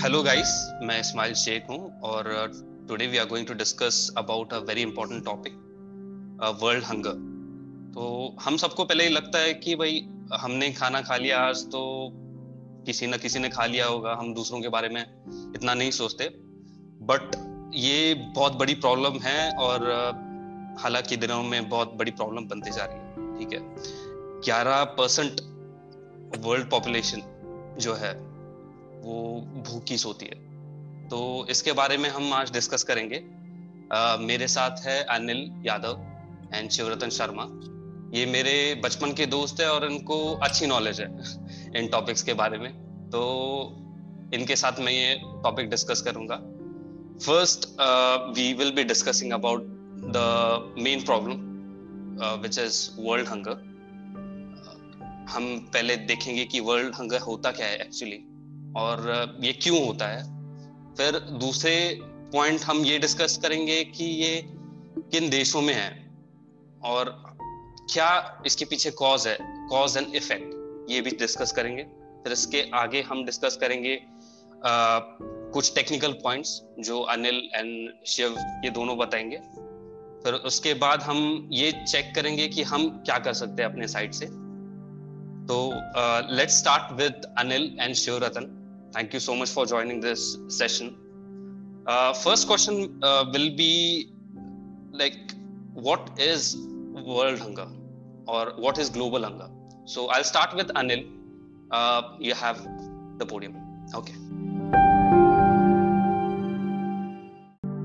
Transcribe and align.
Hello 0.00 0.22
guys 0.22 0.48
मैं 0.82 1.00
इस्माइल 1.00 1.34
शेख 1.34 1.68
हूँ 1.70 2.00
और 2.00 2.28
today 2.88 3.06
we 3.06 3.18
are 3.18 3.26
going 3.26 3.46
to 3.46 3.54
discuss 3.54 4.14
about 4.18 4.52
a 4.52 4.58
very 4.58 4.82
important 4.82 5.24
topic 5.24 5.52
world 6.62 6.84
hunger 6.84 7.12
तो 7.94 8.36
हम 8.42 8.56
सबको 8.56 8.84
पहले 8.84 9.04
ही 9.04 9.10
लगता 9.10 9.38
है 9.38 9.54
कि 9.54 9.74
भाई, 9.74 10.00
हमने 10.34 10.72
खाना 10.72 11.00
खा 11.00 11.16
लिया 11.16 11.38
आज 11.38 11.64
तो 11.66 12.10
किसी 12.86 13.06
न 13.06 13.16
किसी 13.16 13.38
ने 13.38 13.48
खा 13.48 13.66
लिया 13.66 13.86
होगा, 13.86 14.14
हम 14.14 14.34
दूसरों 14.34 14.60
के 14.60 14.68
बारे 14.68 14.88
में 14.88 15.00
इतना 15.54 15.74
नहीं 15.74 15.90
सोचते। 15.90 16.28
बट 17.04 17.36
ये 17.74 18.14
बहुत 18.14 18.52
बड़ी 18.52 18.74
प्रॉब्लम 18.74 19.20
है 19.22 19.50
और 19.56 19.88
हालाँकि 20.80 21.16
दिनों 21.16 21.42
में 21.42 21.68
बहुत 21.68 21.94
बड़ी 21.94 22.10
प्रॉब्लम 22.10 22.48
बनती 22.48 22.70
जा 22.70 22.84
रही 22.84 22.98
है, 22.98 23.38
ठीक 23.38 23.52
है? 23.52 23.60
ग्यारह 24.44 24.84
परसेंट 24.98 25.40
वर्ल्ड 26.44 26.70
पॉपुलेशन 26.70 27.22
जो 27.80 27.94
है 27.94 28.33
वो 29.04 29.40
भूखी 29.68 29.98
सोती 29.98 30.26
है। 30.26 30.36
तो 31.08 31.46
इसके 31.50 31.72
बारे 31.72 31.96
में 31.96 32.08
हम 32.10 32.32
आज 32.32 32.52
डिस्कस 32.52 32.82
करेंगे। 32.82 33.16
uh, 33.16 34.18
मेरे 34.20 34.48
साथ 34.48 34.70
है 34.86 35.02
अनिल 35.04 35.62
यादव 35.66 36.00
एंड 36.54 36.70
शिवरतन 36.70 37.08
शर्मा। 37.08 37.46
ये 38.18 38.26
मेरे 38.26 38.80
बचपन 38.84 39.12
के 39.12 39.26
दोस्त 39.26 39.60
है 39.60 39.70
और 39.70 39.90
इनको 39.90 40.34
अच्छी 40.34 40.66
नॉलेज 40.66 41.00
है 41.00 41.08
इन 41.76 41.88
टॉपिक्स 41.88 42.22
के 42.22 42.34
बारे 42.34 42.58
में। 42.58 42.72
तो 43.10 43.22
इनके 44.34 44.56
साथ 44.56 44.80
मैं 44.80 44.92
ये 44.92 45.14
टॉपिक 45.42 45.70
डिस्कस 45.70 46.02
करूँगा। 46.02 46.36
First 47.26 47.68
we 48.36 48.52
will 48.54 48.72
be 48.72 48.84
discussing 48.84 49.32
about 49.32 49.60
the 50.16 50.74
main 50.78 51.04
problem 51.04 51.36
which 52.42 52.58
is 52.58 52.88
world 52.98 53.28
hunger 53.28 53.52
हम 55.30 55.70
पहले 55.72 55.96
देखेंगे 55.96 56.44
कि 56.44 56.60
वर्ल्ड 56.60 56.94
हंगर 56.94 57.20
होता 57.20 57.50
क्या 57.52 57.66
है 57.66 57.76
एक्चुअली 57.76 58.18
और 58.76 59.38
ये 59.40 59.52
क्यों 59.52 59.84
होता 59.86 60.06
है? 60.08 60.22
फिर 60.96 61.18
दूसरे 61.40 61.74
पॉइंट 62.32 62.62
हम 62.62 62.84
ये 62.84 62.98
डिस्कस 62.98 63.36
करेंगे 63.42 63.82
कि 63.84 64.04
ये 64.04 64.42
किन 65.12 65.28
देशों 65.30 65.62
में 65.62 65.74
है 65.74 65.90
और 66.84 67.10
क्या 67.92 68.42
इसके 68.46 68.64
पीछे 68.64 68.90
कॉज 68.90 69.26
है 69.28 69.36
कॉज 69.42 69.96
एंड 69.96 70.14
इफ़ेक्ट 70.14 70.90
ये 70.90 71.00
भी 71.00 71.10
डिस्कस 71.10 71.52
करेंगे। 71.52 71.82
फिर 72.22 72.32
इसके 72.32 72.64
आगे 72.74 73.02
हम 73.02 73.24
डिस्कस 73.24 73.56
करेंगे 73.56 73.94
आ, 74.66 74.98
कुछ 75.54 75.74
टेक्निकल 75.74 76.12
पॉइंट्स 76.12 76.60
जो 76.80 77.00
अनिल 77.00 77.36
एंड 77.54 78.06
शिव 78.06 78.36
ये 78.64 78.70
दोनों 78.70 78.96
बताएँगे। 78.98 79.36
फिर 80.24 80.34
उसके 80.46 80.74
बाद 80.74 81.02
हम 81.02 81.48
ये 81.52 81.72
चेक 81.72 82.14
करेंगे 82.14 82.48
कि 82.48 82.62
हम 82.62 82.88
क्या 83.06 83.18
कर 83.18 83.32
सकते 83.32 83.62
हैं 83.62 83.70
अपने 83.70 83.88
साइड 83.88 84.12
से। 84.12 84.26
तो 85.46 85.56
let's 86.34 86.58
start 86.58 86.92
with 86.92 87.34
Anil 87.38 87.76
and 87.80 87.94
Shivratan. 87.94 88.60
Thank 88.94 89.12
you 89.12 89.18
so 89.18 89.34
much 89.34 89.50
for 89.50 89.66
joining 89.66 89.98
this 89.98 90.38
session. 90.46 90.94
Uh, 91.84 92.12
first 92.12 92.46
question 92.46 93.00
uh, 93.02 93.24
will 93.32 93.50
be 93.56 94.12
like, 94.92 95.32
what 95.72 96.10
is 96.16 96.56
world 97.04 97.40
hunger 97.40 97.66
or 98.28 98.52
what 98.56 98.78
is 98.78 98.90
global 98.90 99.24
hunger? 99.24 99.48
So 99.84 100.06
I'll 100.10 100.22
start 100.22 100.54
with 100.54 100.68
Anil. 100.74 101.10
Uh, 101.72 102.02
you 102.20 102.34
have 102.34 102.62
the 103.18 103.26
podium. 103.26 103.56
Okay. 103.92 104.14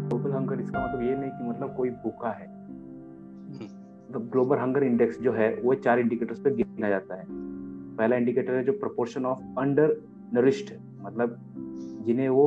Global 0.10 0.32
hunger 0.34 0.62
इसका 0.62 0.80
मतलब 0.80 1.02
ये 1.04 1.16
नहीं 1.16 1.32
कि 1.32 1.48
मतलब 1.50 1.76
कोई 1.78 1.90
भूखा 2.04 2.32
है 2.40 2.48
तो 4.14 4.20
ग्लोबल 4.36 4.58
हंगर 4.58 4.84
इंडेक्स 4.84 5.18
जो 5.22 5.34
है 5.34 5.50
वो 5.64 5.74
चार 5.88 6.00
इंडिकेटर्स 6.00 6.40
पे 6.46 6.52
गिना 6.56 6.90
जाता 6.90 7.16
है 7.20 7.26
पहला 7.98 8.16
इंडिकेटर 8.24 8.56
है 8.56 8.64
जो 8.66 8.74
प्रोपोर्शन 8.86 9.26
ऑफ़ 9.26 9.60
अंडर 9.62 9.96
नरिश्ड 10.34 10.72
मतलब 11.00 11.38
जिन्हें 12.06 12.30
वो 12.30 12.46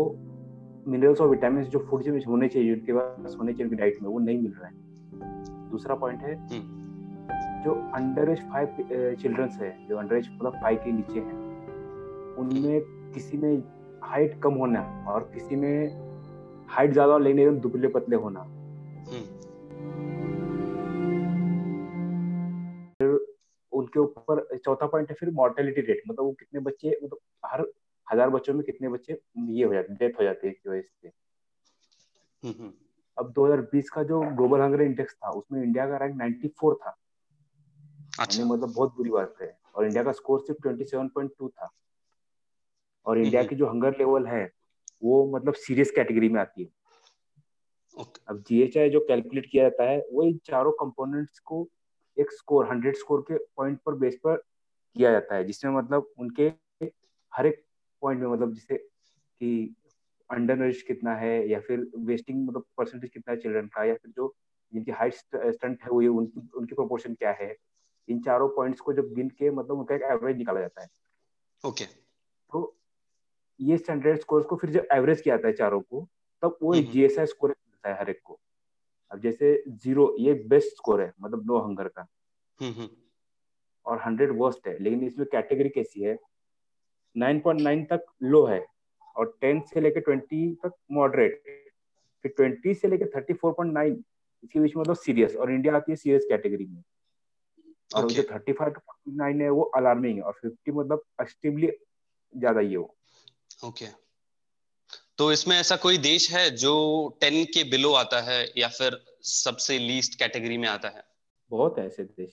मिनरल्स 0.89 1.20
और 1.20 1.29
विटामिन 1.29 1.64
जो 1.64 1.79
फ़ूड 1.80 2.07
में 2.08 2.24
होने 2.24 2.48
चाहिए 2.48 2.73
उनके 2.74 2.92
पास 2.92 3.36
होने 3.39 3.52
चाहिए 3.52 3.64
उनकी 3.64 3.77
डाइट 3.77 3.98
में 4.02 4.08
वो 4.11 4.18
नहीं 4.18 4.39
मिल 4.39 4.52
रहा 4.52 4.68
है 4.68 5.70
दूसरा 5.70 5.95
पॉइंट 5.95 6.23
है 6.23 6.35
हम्म। 6.35 7.62
जो 7.64 7.74
अंडर 7.95 8.30
एज 8.30 8.41
फाइव 8.51 9.14
चिल्ड्रंस 9.14 9.58
है 9.61 9.70
जो 9.89 9.96
अंडर 9.96 10.17
एज 10.17 10.29
मतलब 10.33 10.58
फाइव 10.62 10.79
के 10.85 10.92
नीचे 10.92 11.20
हैं 11.20 11.41
उनमें 12.36 12.80
किसी 13.14 13.36
में 13.36 13.62
हाइट 14.02 14.41
कम 14.42 14.55
होना 14.55 14.80
और 15.08 15.30
किसी 15.35 15.57
में 15.57 16.67
हाइट 16.68 16.92
ज़्यादा 16.92 17.18
लेने 17.18 17.45
में 17.46 17.61
दुबले 17.61 17.89
पतले 17.89 18.17
होना 18.17 18.41
हम्म। 18.41 19.41
उनके 23.73 24.01
ऊपर 24.01 24.45
चौथा 24.57 24.86
पॉइंट 24.86 25.11
है 25.11 25.17
फिर 25.20 25.30
मॉर्टेलिटी 25.35 25.80
रेट 25.80 26.02
मतलब 26.08 26.24
वो 26.24 26.33
कितने 26.33 26.61
बच्चे 26.61 26.96
मतलब 27.02 27.18
हर 27.45 27.64
हज़ार 28.12 28.30
बच्चों 28.30 28.55
में 28.55 28.62
कितने 28.62 28.89
बच्चे 28.89 29.20
ये 29.50 29.64
हो 29.64 29.74
जाते 29.74 29.95
डेथ 29.95 30.18
हो 30.18 30.24
जाती 30.24 30.46
है 30.46 30.52
इसकी 30.52 30.70
वजह 30.70 30.80
से। 30.80 31.12
अब 33.17 33.33
2020 33.33 33.89
का 33.90 34.02
जो 34.02 34.20
ग्लोबल 34.36 34.61
हंगर 34.61 34.83
इंडेक्स 34.83 35.14
था 35.14 35.30
उसमें 35.30 35.62
इंडिया 35.62 35.86
का 35.86 35.96
रैंक 35.96 36.17
94 36.17 36.74
था। 36.74 36.96
अच्छा। 38.20 38.45
मतलब 38.45 38.73
बहुत 38.74 38.95
बुरी 38.96 39.11
बात 39.11 39.34
है। 39.42 39.56
और 39.74 39.86
इंडिया 39.86 40.02
का 40.05 40.12
स्कोर 40.12 40.40
सिर्फ़ 40.40 40.62
27.2 40.62 41.48
था। 41.48 41.70
और 43.06 43.18
इंडिया 43.18 43.42
की 43.42 43.56
जो 43.56 43.67
हंगर 43.67 43.96
लेवल 43.98 44.27
है 44.27 44.44
वो 45.02 45.24
मतलब 45.36 45.55
सीरियस 45.55 45.90
कैटेगरी 45.90 46.29
में 46.29 46.40
आती 46.40 46.62
है। 46.62 46.68
okay. 47.96 48.20
अब 48.29 48.42
जीएचआई 48.48 48.90
जो 48.90 49.00
कैलकुलेट 49.00 49.46
किया 49.50 49.64
जाता 49.64 49.89
है 49.90 49.98
वो 50.12 50.23
इन 50.23 50.39
चारों 50.44 50.73
कंपोनेंट्स 50.80 51.39
को 51.39 51.67
एक 52.17 52.33
स्कोर 52.33 52.68
हंड्रेड 52.68 52.96
स्कोर 52.96 53.20
के 53.20 53.39
पॉइंट 53.56 53.79
पर 53.86 53.94
बेस 53.94 54.17
पर 54.24 54.36
किया 54.96 55.11
जाता 55.12 55.34
है 55.34 55.44
जिसमें 55.44 55.73
मतलब 55.73 56.12
उनके 56.18 56.52
हर 57.33 57.46
एक 57.46 57.62
पॉइंट 58.02 58.20
में 58.20 58.29
मतलब 58.29 58.52
जैसे 58.55 58.77
कि 58.77 59.74
अंडर 60.30 60.57
नरिश 60.57 60.83
कितना 60.83 61.14
है 61.17 61.48
या 61.48 61.61
फिर 61.61 61.86
वेस्टिंग 62.07 62.46
मतलब 62.48 62.64
परसेंटेज 62.77 63.11
कितना 63.11 63.33
है 63.33 63.39
चिल्ड्रन 63.40 63.67
का 63.67 63.85
या 63.85 63.95
फिर 63.95 64.13
जो 64.17 64.35
जिनकी 64.73 64.90
हाइट 64.90 65.14
स्टंट 65.14 65.83
है 65.83 65.90
वो 65.90 66.01
ये 66.02 66.08
उनकी 66.11 66.48
उनकी 66.58 66.74
प्रोपोर्शन 66.74 67.14
क्या 67.14 67.33
है? 67.41 67.57
इन 68.08 68.20
चारों 68.23 68.48
पॉइंट्स 68.48 68.80
को 68.80 68.92
जब 68.92 69.12
गिन 69.14 69.29
के 69.29 69.51
मतलब 69.51 69.79
उनका 69.79 69.95
एक 69.95 70.02
एवरेज 70.12 70.36
निकाला 70.36 70.61
जाता 70.61 70.83
है। 70.83 70.89
Okay 71.64 71.85
okay. 71.85 71.95
तो 72.52 72.77
ये 73.61 73.77
स्टैंडर्ड 73.79 74.20
स्कोर 74.20 74.42
को 74.42 74.57
फिर 74.57 74.70
जब 74.70 74.86
एवरेज 74.92 75.20
किया 75.20 75.36
जाता 75.36 75.48
है 75.48 75.55
चारों 75.55 75.80
को 75.80 76.08
तब 76.42 76.58
वो 76.62 76.74
एक 76.74 76.91
जीएसआई 76.91 77.27
स्कोर 77.27 77.51
मिलता 77.51 77.89
है 77.89 77.98
हर 77.98 78.11
एक 78.11 78.20
को। 78.24 78.39
अब 79.11 79.20
जैसे 79.20 79.52
ज़ीरो 79.68 80.14
ये 80.18 80.33
बेस्ट 80.48 80.77
स्कोर 80.77 81.01
है 81.02 81.12
मतलब 81.20 81.46
नो 81.46 81.58
हंगर 81.58 81.89
का। 81.89 82.07
और 83.86 84.01
हंड्रेड 84.01 84.36
वर्स्ट 84.39 84.67
है 84.68 84.77
लेकिन 84.79 85.02
इसमें 85.05 85.27
कैटेगरी 85.33 85.68
कैसी 85.68 86.02
है? 86.02 86.18
9.9 87.17 87.84
तक 87.84 88.06
लो 88.23 88.46
है 88.46 88.67
और 89.17 89.39
10 89.45 89.61
से 89.74 89.80
लेकर 89.80 90.00
20 90.00 90.55
तक 90.55 90.73
मॉडरेट 90.92 91.42
फिर 92.24 92.61
20 92.67 92.80
से 92.80 92.89
लेकर 92.89 93.06
34.9 93.06 93.96
इसके 94.45 94.61
बीच 94.61 94.77
में 94.77 94.80
मतलब 94.83 94.96
सीरियस 94.96 95.36
और 95.36 95.52
इंडिया 95.52 95.77
आती 95.77 95.92
है 95.92 95.96
सीरियस 95.96 96.24
कैटेगरी 96.28 96.67
में। 96.67 96.83
और 97.95 98.02
okay. 98.02 98.17
जो 98.17 98.23
35 98.23 98.74
टू 98.74 98.80
49 99.12 99.40
है 99.40 99.50
वो 99.50 99.62
अलार्मिंग 99.62 100.17
है 100.17 100.23
और 100.23 100.40
50 100.45 100.74
मतलब 100.74 101.02
एक्सट्रीमली 101.20 101.67
ज़्यादा 102.36 102.61
ही 102.61 102.74
हो 102.74 102.96
ओके 103.64 103.86
okay. 103.86 103.98
तो 105.18 105.33
इसमें 105.33 105.56
ऐसा 105.56 105.77
कोई 105.77 105.98
देश 105.98 106.30
है 106.33 106.50
जो 106.50 106.74
10 107.24 107.44
के 107.46 107.64
बिलो 107.64 107.92
आता 107.92 108.20
है 108.20 108.52
या 108.56 108.68
फिर 108.68 109.05
सबसे 109.23 109.79
लीस्ट 109.79 110.18
कैटेगरी 110.18 110.58
में 110.58 110.68
आता 110.68 110.89
है? 110.89 111.05
बहुत 111.50 111.79
है 111.79 111.86
ऐसे 111.86 112.05
देश। 112.05 112.33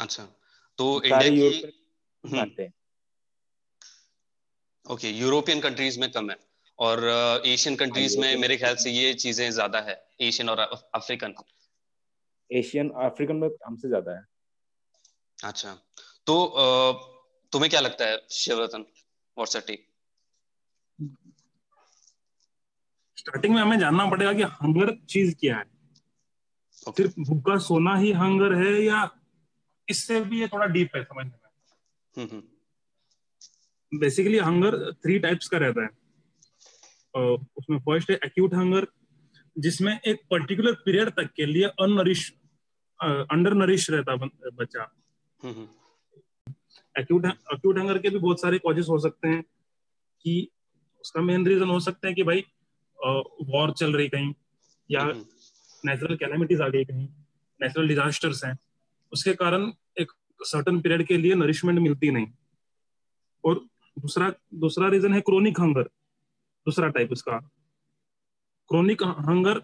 अच्छा। 0.00 0.24
तो 0.78 1.02
इंडिया 1.02 1.28
की 1.30 2.72
ओके 4.90 5.10
यूरोपियन 5.10 5.60
कंट्रीज़ 5.60 6.00
में 6.00 6.10
कम 6.12 6.30
है 6.30 6.36
और 6.78 7.04
एशियन 7.46 7.74
uh, 7.74 7.80
कंट्रीज़ 7.80 8.18
में 8.18 8.36
मेरे 8.36 8.56
ख्याल 8.56 8.76
से 8.76 8.90
ये 8.90 9.14
चीज़ें 9.14 9.50
ज़्यादा 9.50 9.80
है 9.80 10.06
एशियन 10.20 10.48
और 10.48 10.58
अफ्रीकन 10.94 11.34
एशियन 12.52 12.90
अफ्रीकन 12.90 13.36
में 13.36 13.48
हमसे 13.66 13.88
ज़्यादा 13.88 14.12
है। 14.12 14.24
अच्छा 15.44 15.74
तो 16.26 16.34
uh, 16.64 16.94
तुम्हें 17.52 17.70
क्या 17.70 17.80
लगता 17.80 18.04
है 18.04 18.20
शिवरतन 18.30 18.80
व्हाट्स 19.36 19.56
टेक 19.56 19.86
स्टार्टिंग 23.18 23.54
में 23.54 23.62
हमें 23.62 23.78
जानना 23.78 24.06
पड़ेगा 24.06 24.32
कि 24.32 24.42
हंगर 24.42 24.96
चीज़ 25.10 25.34
क्या 25.34 25.56
है। 25.56 25.64
Okay. 26.88 26.96
सिर्फ़ 26.96 27.20
भूखा 27.20 27.56
सोना 27.58 27.96
ही 27.96 28.12
हंगर 28.12 28.54
है 28.54 28.82
या 28.82 29.08
इससे 29.90 30.20
भी 30.20 30.40
ये 30.40 30.48
थोड़ा 30.48 30.66
डीप 30.66 30.96
है 30.96 31.02
समझने 31.04 31.30
में? 31.30 31.50
हम्म, 32.16 32.28
हम्म। 32.32 32.42
बेसिकली 33.92 34.38
हंगर 34.38 34.92
थ्री 34.92 35.18
टाइप्स 35.18 35.48
का 35.48 35.58
रहता 35.58 35.82
है। 35.82 35.88
uh, 35.88 37.44
उसमें 37.56 37.78
फ़र्स्ट 37.78 38.10
है 38.10 38.18
एक्यूट 38.24 38.54
हंगर 38.54 38.86
जिसमें 39.58 39.98
एक 40.06 40.20
पर्टिकुलर 40.30 40.72
पीरियड 40.84 41.10
तक 41.10 41.30
के 41.36 41.46
लिए 41.46 41.66
अनरिश 41.82 42.32
अंडर 43.00 43.54
नरिश 43.54 43.90
रहता 43.90 44.16
बच्चा। 44.54 44.82
एक्यूट 46.98 47.26
एक्यूट 47.26 47.78
हंगर 47.78 47.98
के 47.98 48.10
भी 48.10 48.18
बहुत 48.18 48.40
सारे 48.40 48.58
कॉजेस 48.58 48.86
हो 48.88 48.98
सकते 48.98 49.28
हैं 49.28 49.42
कि 50.22 50.48
उसका 51.00 51.22
मेन 51.22 51.46
रीजन 51.46 51.68
हो 51.68 51.80
सकता 51.80 52.08
है 52.08 52.14
कि 52.14 52.22
भाई 52.22 52.44
वॉर 52.98 53.72
चल 53.72 53.92
रही 53.92 54.08
कहीं 54.08 54.32
या 54.90 55.04
नेचुरल 55.84 56.16
कैलामिटीज 56.16 56.60
आ 56.60 56.68
गई 56.68 56.84
कहीं 56.84 57.08
नेचुरल 57.60 57.88
डिजास्टर्स 57.88 58.44
हैं। 58.44 58.56
उसके 59.12 59.34
कारण 59.34 59.72
एक 60.00 60.12
सर्टन 60.42 60.80
पीरियड 60.80 61.06
के 61.06 61.16
लिए 61.16 61.34
नरिशमेंट 61.34 61.78
मिलती 61.78 62.10
नहीं। 62.10 62.26
और 63.44 63.60
दूसरा 63.96 64.32
दूसरा 64.54 64.88
रीजन 64.88 65.12
है 65.14 65.20
क्रोनिक 65.20 65.60
हंगर 65.60 65.82
दूसरा 66.66 66.88
टाइप 66.88 67.12
उसका 67.12 67.38
क्रोनिक 68.70 69.02
हंगर 69.02 69.62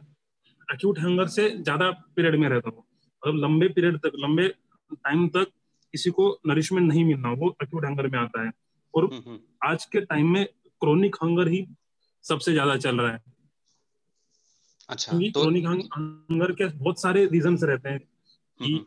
एक्यूट 0.68 0.98
हंगर 0.98 1.26
से 1.26 1.48
ज़्यादा 1.50 1.90
पीरियड 2.16 2.34
में 2.40 2.48
रहता 2.48 2.70
हो। 2.70 2.84
मतलब 3.22 3.42
लंबे 3.44 3.68
पीरियड 3.68 3.96
तक 3.98 4.12
लंबे 4.16 4.48
टाइम 4.92 5.28
तक 5.28 5.46
किसी 5.94 6.10
को 6.10 6.28
नरिशमेंट 6.46 6.86
नहीं 6.88 7.04
मिलना 7.04 7.30
वो 7.32 7.54
एक्यूट 7.62 7.84
हंगर 7.84 8.06
में 8.06 8.18
आता 8.18 8.44
है। 8.44 8.50
और 8.94 9.04
हम्म, 9.04 9.22
हम्म। 9.26 9.38
आज 9.62 9.84
के 9.84 10.00
टाइम 10.00 10.32
में 10.32 10.44
क्रोनिक 10.82 11.16
हंगर 11.22 11.48
ही 11.48 11.66
सबसे 12.24 12.52
ज़्यादा 12.52 12.76
चल 12.76 13.00
रहा 13.00 13.12
है। 13.12 13.20
अच्छा 14.88 15.18
तो 15.18 15.40
क्रोनिक 15.40 15.66
हंगर 15.66 16.52
के 16.52 16.66
बहुत 16.68 17.00
सारे 17.02 17.24
रीजन 17.26 17.56
रहते 17.56 17.88
हैं 17.88 17.98
कि 17.98 18.72
हम्म, 18.72 18.84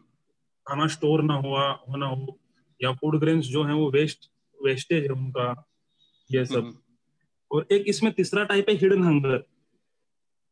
खाना 0.68 0.88
स्टोर 0.88 1.24
ना 1.24 1.34
हुआ 1.36 1.72
होना 1.90 2.06
हो 2.06 2.40
या 2.82 2.92
फ़ूड 2.94 3.20
ग्रेन्स 3.20 3.46
जो 3.46 3.64
है 3.64 3.74
वो 3.74 3.90
वेस्ट 3.92 4.30
वेस्टेज 4.66 5.04
है 5.04 5.10
उनका 5.10 5.48
ये 6.30 6.46
सब। 6.46 6.74
और 7.52 7.68
एक 7.72 7.84
इसमें 7.88 8.12
तीसरा 8.14 8.44
टाइप 8.44 8.70
है 8.70 8.76
हिडन 8.76 9.04
हंगर 9.04 9.44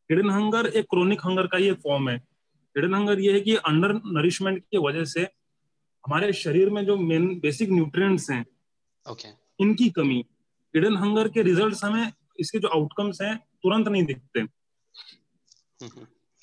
हिडन 0.10 0.30
हंगर 0.30 0.66
एक 0.68 0.86
क्रोनिक 0.86 1.22
हंगर 1.26 1.48
का 1.48 1.58
ये 1.58 1.74
फॉर्म 1.84 2.10
है। 2.10 2.16
हिडन 2.76 2.94
हंगर 2.94 3.20
ये 3.20 3.34
है 3.34 3.40
कि 3.42 3.56
अंडर 3.68 3.94
नरिशमेंट 4.08 4.60
की 4.62 4.78
वजह 4.78 5.04
से 5.06 5.22
हमारे 6.04 6.32
शरीर 6.34 6.70
में 6.70 6.86
जो 6.86 6.98
मेन 6.98 7.28
बेसिक 7.40 7.70
न्यूट्रिएंट्स 7.70 8.30
हैं 8.32 8.46
okay. 9.06 9.32
इनकी 9.60 9.90
कमी। 9.90 10.24
हिडन 10.74 10.98
हंगर 10.98 11.28
के 11.28 11.42
रिजल्ट्स 11.42 11.84
हमें 11.84 12.12
इसके 12.40 12.60
जो 12.60 12.68
आउटकम्स 12.68 13.22
हैं 13.22 13.36
तुरंत 13.64 13.88
नहीं 13.88 14.04
दिखते। 14.04 14.46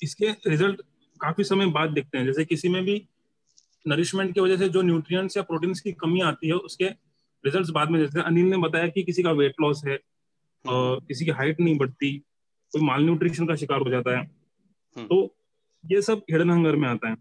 इसके 0.01 0.31
रिज़ल्ट 0.47 0.81
काफ़ी 1.21 1.43
समय 1.43 1.65
बाद 1.71 1.89
दिखते 1.89 2.17
हैं। 2.17 2.25
जैसे 2.25 2.45
किसी 2.45 2.69
में 2.69 2.83
भी 2.85 2.95
नरिशमेंट 3.85 4.33
की 4.33 4.41
वजह 4.41 4.57
से 4.57 4.69
जो 4.69 4.81
न्यूट्रिएंट्स 4.81 5.37
या 5.37 5.43
प्रोटीन्स 5.43 5.79
की 5.79 5.91
कमी 5.93 6.21
आती 6.21 6.47
है 6.47 6.53
उसके 6.53 6.89
रिजल्ट्स 7.43 7.69
बाद 7.69 7.89
में 7.89 7.99
जैसे 7.99 8.21
अनिल 8.21 8.45
ने 8.45 8.57
बताया 8.57 8.87
कि 8.87 9.03
किसी 9.03 9.23
का 9.23 9.31
वेट 9.31 9.61
लॉस 9.61 9.81
है 9.87 9.99
और 10.65 10.99
किसी 10.99 11.25
की 11.25 11.31
हाइट 11.31 11.59
नहीं 11.59 11.77
बढ़ती 11.77 12.17
कोई 12.73 12.81
माल 12.81 13.03
न्यूट्रिशन 13.03 13.47
का 13.47 13.55
शिकार 13.55 13.81
हो 13.81 13.89
जाता 13.89 14.17
है। 14.17 14.23
हम्म। 14.95 15.07
तो 15.07 15.35
ये 15.83 16.01
सब 16.01 16.21
हिडन 16.31 16.49
हंगर 16.49 16.75
में 16.75 16.87
आता 16.89 17.09
है। 17.09 17.15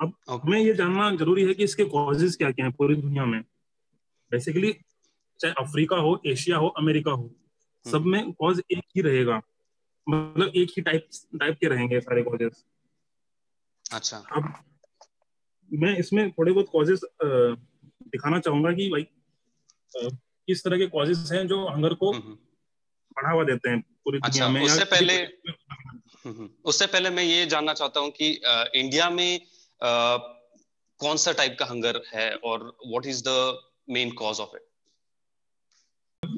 अब 0.00 0.12
हमें 0.28 0.58
ये 0.60 0.74
जानना 0.74 1.10
ज़रूरी 1.16 1.44
है 1.44 1.54
कि 1.54 1.64
इसके 1.64 1.84
कॉजेज 1.84 2.36
क्या 2.36 2.50
क्या 2.50 2.66
है 2.66 2.72
पूरी 2.72 2.94
दुनिया 2.96 3.24
में। 3.24 3.40
बेसिकली 4.32 4.72
चाहे 5.40 5.54
अफ्रीका 5.58 5.96
हो 5.96 6.20
एशिया 6.26 6.56
हो 6.56 6.68
अमेरिका 6.78 7.10
हो 7.10 7.30
सब 7.86 7.96
हम्म। 7.96 8.10
में 8.10 8.32
कॉज 8.32 8.62
एक 8.70 8.84
ही 8.96 9.02
रहेगा। 9.02 9.40
मतलब 10.06 10.52
एक 10.56 10.70
ही 10.70 10.82
टाइप 10.82 11.08
टाइप 11.40 11.58
के 11.60 11.68
रहेंगे 11.68 12.00
सारे 12.00 12.22
कॉजेज 12.22 12.64
अच्छा। 13.84 14.16
अब 14.36 14.52
मैं 15.70 15.96
इसमें 15.96 16.30
थोड़े 16.30 16.52
बहुत 16.52 16.68
कॉजेज 16.72 17.00
दिखाना 18.08 18.38
चाहूँगा 18.40 18.72
कि 18.72 18.88
भाई 18.90 19.06
किस 20.48 20.64
तरह 20.64 20.78
के 20.78 20.86
कॉजेज 20.86 21.32
हैं 21.32 21.46
जो 21.46 21.68
हंगर 21.68 21.94
को 21.94 22.12
हम्म, 22.12 22.34
बढ़ावा 23.16 23.44
देते 23.44 23.70
हैं 23.70 23.80
पूरी 23.80 24.18
अच्छा, 24.24 24.46
दुनिया 24.46 24.48
में 24.48 24.62
उससे 24.62 24.84
पहले 24.84 25.14
हम्म, 25.14 26.34
हम्म। 26.34 26.48
उससे 26.64 26.86
पहले 26.86 27.10
मैं 27.10 27.22
ये 27.22 27.46
जानना 27.46 27.74
चाहता 27.74 28.00
हूँ 28.00 28.10
कि 28.10 28.40
आ, 28.46 28.64
इंडिया 28.74 29.10
में 29.10 29.40
आ, 29.82 30.16
कौन 31.00 31.16
सा 31.16 31.32
टाइप 31.32 31.56
का 31.58 31.66
हंगर 31.66 32.02
है 32.14 32.34
और 32.34 32.78
what 32.86 33.06
is 33.06 33.22
the 33.28 33.62
main 33.90 34.10
cause 34.10 34.40
of 34.40 34.56
it 34.56 34.62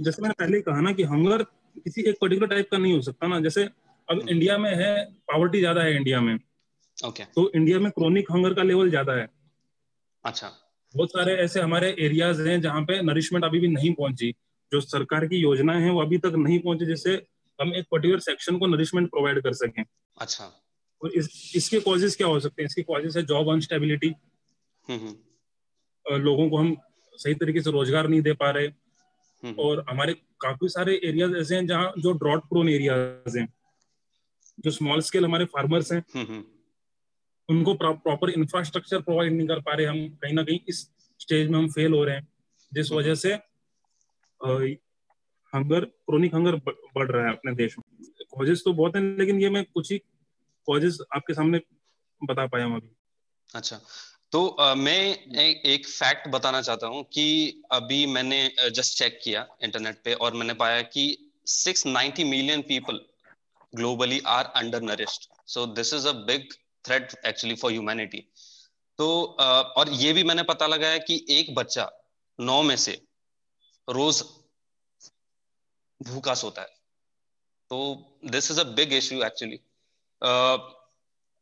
जैसे 0.03 0.23
मैंने 0.23 0.35
पहले 0.39 0.61
कहा 0.61 0.81
ना 0.81 0.93
कि 0.93 1.03
हंगर 1.03 1.43
किसी 1.43 2.03
एक 2.03 2.17
पर्टिकुलर 2.21 2.49
टाइप 2.49 2.69
का 2.71 2.79
नहीं 2.79 2.93
हो 2.93 3.01
सकता 3.03 3.27
ना। 3.27 3.41
जैसे 3.41 3.65
अब 3.65 4.19
हम्म। 4.19 4.29
इंडिया 4.29 4.59
में 4.59 4.75
है 4.75 5.05
पावर्टी 5.05 5.59
ज़्यादा 5.59 5.83
है 5.83 5.97
इंडिया 5.97 6.21
में। 6.21 6.35
Okay 6.35 7.07
okay. 7.07 7.35
तो 7.35 7.53
इंडिया 7.55 7.79
में 7.79 7.91
क्रोनिक 7.93 8.31
हंगर 8.33 8.55
का 8.55 8.63
लेवल 8.63 8.91
ज़्यादा 8.91 9.13
है। 9.13 9.29
अच्छा। 10.25 10.53
बहुत 10.95 11.11
सारे 11.11 11.35
ऐसे 11.35 11.61
हमारे 11.61 11.95
एरियाज़ 11.99 12.43
हैं 12.43 12.61
जहाँ 12.61 12.83
पे 12.83 13.01
नरिशमेंट 13.03 13.45
अभी 13.45 13.61
भी 13.61 13.69
नहीं 13.69 13.93
पहुँची। 13.95 14.31
जो 14.73 14.81
सरकार 14.81 15.27
की 15.27 15.37
योजना 15.37 15.73
है 15.73 15.91
वो 15.91 16.01
अभी 16.03 16.19
तक 16.19 16.33
नहीं 16.37 16.59
पहुँची 16.59 16.87
जिससे 16.87 17.15
हम 17.59 17.75
एक 17.75 17.87
पर्टिकुलर 17.91 18.21
सेक्शन 18.21 18.59
को 18.59 18.67
नरिशमेंट 18.67 19.11
प्रोवाइड 19.11 19.43
कर 19.43 19.53
सकें। 19.53 19.85
अच्छा। 20.19 20.45
और 21.03 21.13
इस 21.13 21.53
इसके 21.57 21.81
कॉजेज 21.81 22.17
क्या 22.17 22.27
हो 22.27 22.41
सकते 22.41 22.63
हैं? 22.63 22.67
इसके 22.67 22.83
कॉजेज 22.83 23.17
है 23.17 23.23
जॉब 23.23 23.53
अनस्टेबिलिटी 23.53 24.15
लोगों 26.07 26.49
को 26.51 26.57
हम 26.57 26.77
सही 27.19 27.35
तरीके 27.35 27.61
से 27.61 27.71
रोज़गार 27.71 28.09
नहीं 28.09 28.21
दे 28.23 28.33
पा 28.33 28.51
रहे। 28.51 28.67
हम्म, 28.67 29.49
हम्म। 29.49 29.61
और 29.61 29.85
हमारे 29.91 30.15
काफ़ी 30.41 30.69
सारे 30.69 31.01
एरियाज़ 31.05 31.37
ऐसे 31.37 31.57
हैं 31.57 31.67
जहाँ 31.67 31.93
जो 31.99 32.13
ड्रॉट 32.13 32.43
प्रोन 32.43 32.69
एरियाज़ 32.69 33.39
हैं। 33.39 33.49
जो 34.61 34.71
स्मॉल 34.71 35.01
स्केल 35.01 35.25
हमारे 35.25 35.45
फार्मर्स 35.45 35.93
हैं। 35.93 36.03
हम्म, 36.15 36.43
उनको 37.49 37.75
प्रॉपर 37.75 38.31
इंफ्रास्ट्रक्चर 38.31 39.01
प्रोवाइड 39.01 39.33
नहीं 39.33 39.49
कर 39.49 39.61
पा 39.61 39.75
रहे 39.75 39.87
हम 39.87 40.09
कहीं 40.09 40.35
ना 40.35 40.43
कहीं 40.43 40.59
इस 40.69 40.91
स्टेज 41.21 41.49
में 41.49 41.59
हम 41.59 41.69
फेल 41.71 41.93
हो 41.93 42.05
रहे 42.05 42.17
हैं। 42.17 42.29
जिस 42.73 42.93
वजह 42.93 43.15
से 43.15 43.35
हंगर 45.53 45.85
क्रोनिक 45.85 46.35
हंगर 46.35 46.57
बढ़ 46.97 47.11
रहा 47.11 47.27
है 47.27 47.33
अपने 47.33 47.55
देश 47.55 47.79
में। 47.79 47.85
कॉजेस 48.37 48.63
तो 48.65 48.73
बहुत 48.73 48.97
हैं 48.97 49.19
लेकिन 49.19 49.41
ये 49.41 49.51
मैं 49.51 49.65
कुछ 49.65 49.93
ही 49.93 49.99
कॉजेस 50.67 50.99
आपके 51.17 51.35
सामने 51.35 51.61
बता 52.25 52.47
पाया 52.47 52.65
हूँ 52.65 52.77
अभी। 52.77 52.91
अच्छा 53.55 53.81
तो 54.33 54.47
आ, 54.49 54.75
मैं 54.75 55.35
ए, 55.37 55.63
एक 55.67 55.89
फैक्ट 55.89 56.29
बताना 56.29 56.63
चाहता 56.63 56.87
हूँ 56.87 57.05
कि 57.05 57.63
अभी 57.73 58.07
मैंने 58.07 58.55
जस्ट 58.71 58.99
चेक 58.99 59.21
किया 59.25 59.47
इंटरनेट 59.63 60.01
पे 60.05 60.15
और 60.15 60.35
मैंने 60.35 60.55
पाया 60.55 60.83
कि 60.83 61.33
690 61.47 62.25
million 62.25 62.63
people 62.63 63.01
globally 63.75 64.21
are 64.27 64.45
undernourished 64.83 65.29
so 65.47 65.67
this 65.67 65.95
is 65.95 66.09
a 66.09 66.13
big 66.13 66.49
threat 66.85 67.13
actually 67.27 67.57
for 67.57 67.73
humanity 67.73 68.25
तो 68.99 69.25
और 69.77 69.89
ये 69.89 70.13
भी 70.13 70.25
मैंने 70.25 70.43
पता 70.43 70.67
लगाया 70.67 70.99
कि 70.99 71.25
एक 71.31 71.55
बच्चा 71.55 71.91
नौ 72.41 72.63
में 72.63 72.77
से 72.77 73.01
रोज 73.89 74.23
भूखा 76.01 76.35
सोता 76.35 76.63
है। 76.63 76.69
तो 77.71 77.79
this 78.25 78.51
is 78.51 78.61
a 78.61 78.65
big 78.65 78.93
issue 78.93 79.23
actually 79.25 79.61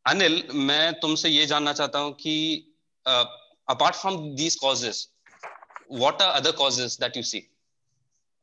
Anil 0.06 0.42
मैं 0.54 1.00
तुमसे 1.00 1.28
ये 1.28 1.46
जानना 1.46 1.72
चाहता 1.72 1.98
हूँ 1.98 2.12
कि 2.12 2.34
apart 3.06 3.94
from 3.94 4.34
these 4.36 4.54
causes 4.54 5.08
what 5.92 6.22
are 6.22 6.40
other 6.40 6.52
causes 6.52 6.98
that 7.00 7.16
you 7.16 7.22
see 7.22 7.46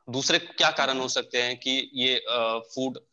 दूसरे 0.09 0.39
क्या 0.39 0.69
कारण 0.71 0.99
हो 0.99 1.07
सकते 1.07 1.41
हैं 1.41 1.57
कि 1.57 1.91
ये 1.93 2.15
फ़ूड 2.75 2.97
uh, 2.97 3.03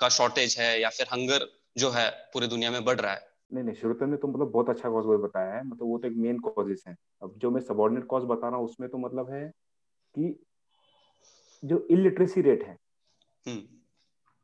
का 0.00 0.08
शॉर्टेज 0.08 0.58
है 0.58 0.80
या 0.80 0.88
फिर 0.90 1.06
हंगर 1.12 1.46
जो 1.76 1.90
है 1.90 2.10
पूरी 2.32 2.46
दुनिया 2.46 2.70
में 2.70 2.84
बढ़ 2.84 3.00
रहा 3.00 3.12
है। 3.12 3.32
नहीं 3.52 3.64
नहीं 3.64 3.74
शुरू 3.74 4.06
में 4.06 4.18
तो 4.18 4.28
मतलब 4.28 4.50
बहुत 4.50 4.70
अच्छा 4.70 4.90
कॉज 4.90 5.04
बताया 5.22 5.54
है 5.54 5.66
मतलब 5.66 5.86
वो 5.86 5.98
तो 5.98 6.08
एक 6.08 6.14
मेन 6.16 6.38
कॉजेस 6.38 6.84
है। 6.88 6.96
अब 7.22 7.34
जो 7.36 7.50
मैं 7.50 7.60
सबॉर्डिनेट 7.60 8.06
कॉज 8.06 8.24
बता 8.24 8.48
रहा 8.48 8.56
हूँ 8.56 8.64
उसमें 8.64 8.88
तो 8.90 8.98
मतलब 8.98 9.30
है 9.30 9.46
कि 10.14 10.44
जो 11.64 11.86
इलिटरेसी 11.90 12.40
रेट 12.40 12.62
है 12.62 12.76
हम्म। 13.46 13.62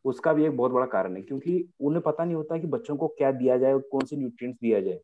उसका 0.04 0.32
भी 0.32 0.44
एक 0.44 0.56
बहुत 0.56 0.72
बड़ा 0.72 0.86
कारण 0.86 1.16
है 1.16 1.22
क्योंकि 1.22 1.72
उन्हें 1.80 2.02
पता 2.02 2.24
नहीं 2.24 2.34
होता 2.34 2.58
कि 2.58 2.66
बच्चों 2.66 2.96
को 2.96 3.08
क्या 3.08 3.32
दिया 3.32 3.58
जाए 3.58 3.72
और 3.72 3.80
कौन 3.92 4.04
से 4.04 4.16
न्यूट्रिएंट्स 4.16 4.60
दिया 4.60 4.80
जाए। 4.80 5.00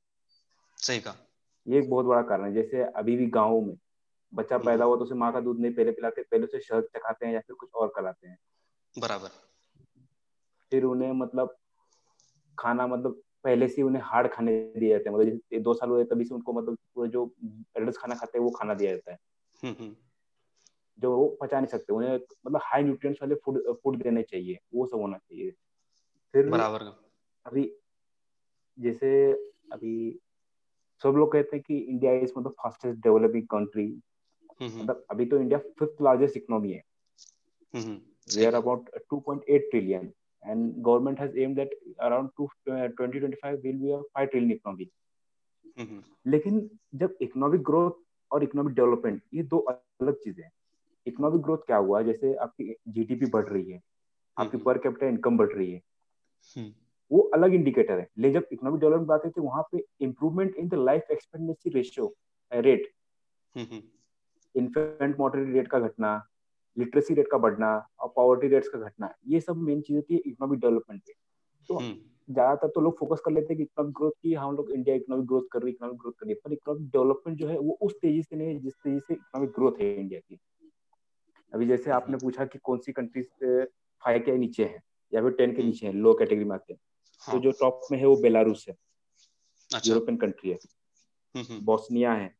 सही 0.76 1.00
कहा। 1.00 1.16
ये 1.66 1.78
एक 1.78 1.90
बहुत 1.90 2.06
बड़ा 2.06 2.23
कारण 2.23 2.45
है 2.45 2.52
जैसे 2.52 2.83
अभी 2.83 3.16
भी 3.16 3.26
गाँव 3.26 3.61
में 3.61 3.76
बच्चा 4.35 4.56
हम्म। 4.56 4.66
पैदा 4.66 4.85
हुआ 4.85 4.97
तो 4.97 5.02
उसे 5.02 5.14
माँ 5.14 5.33
का 5.33 5.40
दूध 5.40 5.61
नहीं 5.61 5.75
पहले 5.75 5.90
पिलाते 5.90 6.23
पहले 6.23 6.45
उसे 6.45 6.61
शहद 6.61 6.85
चखाते 6.85 7.26
हैं 7.26 7.35
या 7.35 7.40
फिर 7.40 7.56
कुछ 7.56 7.71
और 7.75 7.92
कराते 7.97 8.28
हैं। 8.28 8.38
बराबर। 8.99 9.28
फिर 10.73 10.85
उन्हें 10.85 11.12
मतलब 11.12 11.56
खाना 12.59 12.87
मतलब 12.87 13.21
पहले 13.45 13.69
से 13.69 13.83
उन्हें 13.83 14.03
हार्ड 14.05 14.33
खाने 14.33 14.53
दिए 14.79 14.89
जाते 14.89 15.11
हैं। 15.11 15.17
मतलब 15.17 15.63
दो 15.63 15.75
साल 15.75 15.91
हुए 15.91 16.05
तभी 16.05 16.25
से 16.25 16.35
उनको 16.35 16.53
मतलब 16.53 17.07
जो 17.07 17.35
एडल्ट 17.77 17.97
खाना 17.97 18.15
खाते 18.15 18.39
हैं 18.39 18.45
वो 18.45 18.51
खाना 18.51 18.75
दिया 18.75 18.93
जाता 18.93 19.13
है। 19.13 19.19
हम्म, 19.63 19.95
जो 20.99 21.17
वो 21.17 21.27
पचा 21.43 21.61
नहीं 21.61 21.69
सकते 21.69 21.93
उन्हें 21.93 22.15
मतलब 22.17 22.61
हाई 22.65 22.83
न्यूट्रिएंट्स 22.83 23.23
वाले 23.23 23.35
फ़ूड 23.35 23.63
फ़ूड 23.73 24.03
देने 24.03 24.23
चाहिए 24.23 24.59
वो 24.75 24.87
सब 24.87 24.97
होना 24.97 25.19
चाहिए। 25.19 25.51
फिर 26.33 26.49
बराबर 26.49 26.83
अभी 27.47 27.77
जैसे 28.79 29.33
अभी 29.73 30.19
सब 31.03 31.09
लोग 31.09 31.33
कहते 31.33 31.57
हैं 31.57 31.65
कि 31.69 31.79
इंडिया 31.79 32.13
इज़ 32.13 32.33
मतलब 32.39 32.53
फास्टेस्ट 32.53 33.01
डेवलपिंग 33.01 33.47
कंट्री 33.47 33.87
मतलब 34.81 35.07
अभी 35.11 35.27
तो 35.27 35.39
इंडिया 35.39 35.59
फिफ्थ 35.59 36.03
लार्जेस्ट 36.03 36.37
इकोनॉमी 36.37 36.73
है। 36.73 36.83
Are 38.47 38.55
about 38.55 38.91
2.8 38.97 39.71
trillion 39.71 40.13
and 40.50 40.61
government 40.61 41.17
has 41.19 41.31
aimed 41.35 41.57
that 41.57 41.69
around 42.05 42.29
to, 42.29 42.47
uh, 42.69 42.91
2025 42.91 43.57
will 43.57 43.81
be 43.83 43.91
a 43.91 43.99
5 43.99 44.29
trillion 44.29 44.53
economy. 44.53 44.87
लेकिन 46.26 46.71
जब 46.95 47.17
इकोनॉमिक 47.21 47.62
ग्रोथ 47.62 47.91
और 48.33 48.43
इकोनॉमिक 48.43 48.75
डेवलपमेंट 48.75 49.23
ये 49.35 49.43
दो 49.43 49.59
अलग 49.59 50.15
चीज़ें 50.15 50.45
हैं। 50.45 50.53
इकोनॉमिक 51.07 51.43
ग्रोथ 51.43 51.59
क्या 51.59 51.76
हुआ? 51.76 52.03
जैसे 52.03 52.35
आपकी 52.35 52.76
जीडीपी 52.88 53.26
बढ़ 53.26 53.49
रही 53.49 53.71
है 53.71 53.81
आपकी 54.38 54.57
पर 54.57 54.79
कैपिटल 54.79 55.07
इनकम 55.07 55.37
बढ़ 55.37 55.53
रही 55.53 55.73
है। 55.73 55.83
हम्म। 56.57 56.73
वो 57.12 57.21
अलग 57.21 57.55
इंडिकेटर 57.55 57.99
है। 57.99 58.09
लेकिन 58.19 58.41
जब 58.41 58.47
इकोनॉमिक 58.53 58.81
डेवलपमेंट 58.81 59.09
बात 59.09 59.25
है 59.25 59.31
तो 59.31 59.43
वहाँ 59.43 59.62
पे 59.73 59.85
improvement 60.00 60.55
in 60.55 60.69
the 60.69 60.75
life 60.75 61.03
expectancy 61.11 61.71
ratio 61.71 62.15
rate 62.53 62.88
infant 64.57 65.19
mortality 65.19 65.53
rate 65.53 65.69
का 65.69 65.81
घटना 65.81 66.26
लिटरेसी 66.76 67.14
रेट 67.14 67.28
का 67.30 67.38
बढ़ना 67.38 67.68
और 68.00 68.12
पॉवर्टी 68.16 68.49
रेट्स 68.49 68.68
का 68.68 68.78
घटना 68.78 69.12
ये 69.28 69.40
सब 69.40 69.56
मेन 69.59 69.80
चीज़ 69.80 69.97
होती 69.97 70.14
है 70.14 70.21
इकोनॉमिक 70.26 70.61
डेवलपमेंट 70.61 71.02
पे। 71.02 71.12
तो 71.68 71.75
हम्म। 71.75 71.95
ज़्यादातर 72.28 72.68
तो 72.68 72.80
लोग 72.80 72.99
फोकस 72.99 73.21
कर 73.25 73.30
लेते 73.30 73.47
हैं 73.47 73.56
कि 73.56 73.62
इकोनॉमिक 73.62 73.95
ग्रोथ 73.97 74.11
की 74.23 74.33
हम 74.35 74.56
लोग 74.56 74.71
इंडिया 74.71 74.97
इकोनॉमिक 74.97 75.26
ग्रोथ 75.26 75.42
कर 75.52 75.62
रही 75.62 75.71
है 75.71 75.75
इकोनॉमिक 75.75 75.99
ग्रोथ 76.00 76.12
कर 76.12 76.26
रही 76.26 76.35
है। 76.35 76.40
पर 76.45 76.52
इकोनॉमिक 76.52 76.88
डेवलपमेंट 76.90 77.38
जो 77.38 77.49
है 77.49 77.59
वो 77.59 77.78
उस 77.83 77.95
तेज़ी 78.02 78.23
से 78.23 78.37
नहीं 78.37 78.49
है 78.49 78.59
जिस 78.61 78.73
तेज़ी 78.75 79.00
से 79.00 79.14
इकोनॉमिक 79.14 79.50
ग्रोथ 79.50 79.80
है 79.80 79.95
इंडिया 79.97 80.21
की। 80.21 80.38
अभी 81.52 81.66
जैसे 81.66 81.90
आपने 81.90 82.16
पूछा 82.16 82.45
कि 82.45 82.59
कौन 82.62 82.78
सी 82.78 82.92
कंट्रीज़ 82.92 83.26
फाइव 84.02 84.23
के 84.23 84.37
नीचे 84.38 84.64
है 84.64 84.83
या 85.12 85.23
फिर 85.23 85.30
टेन 85.30 85.50
के 85.50 85.56
हम्म। 85.56 85.66
नीचे 85.66 85.87
है 85.87 85.92
लो 85.92 86.14
कैटेगरी 86.14 86.45
में 86.45 86.54
आते 86.54 86.73
हैं। 86.73 86.78
तो 86.78 87.33
हाँ. 87.33 87.37
तो 87.37 87.42
जो 87.42 87.50
टॉप 87.61 87.80
में 87.92 87.99
है 87.99 88.06
वो 88.06 88.16
बेलारूस 88.16 88.64
है। 88.68 88.75
अच्छा। 89.71 89.88
यूरोपियन 89.90 90.16
कंट्री 90.16 90.50
है। 90.50 91.59
बोस्निया 91.61 92.12
है। 92.12 92.35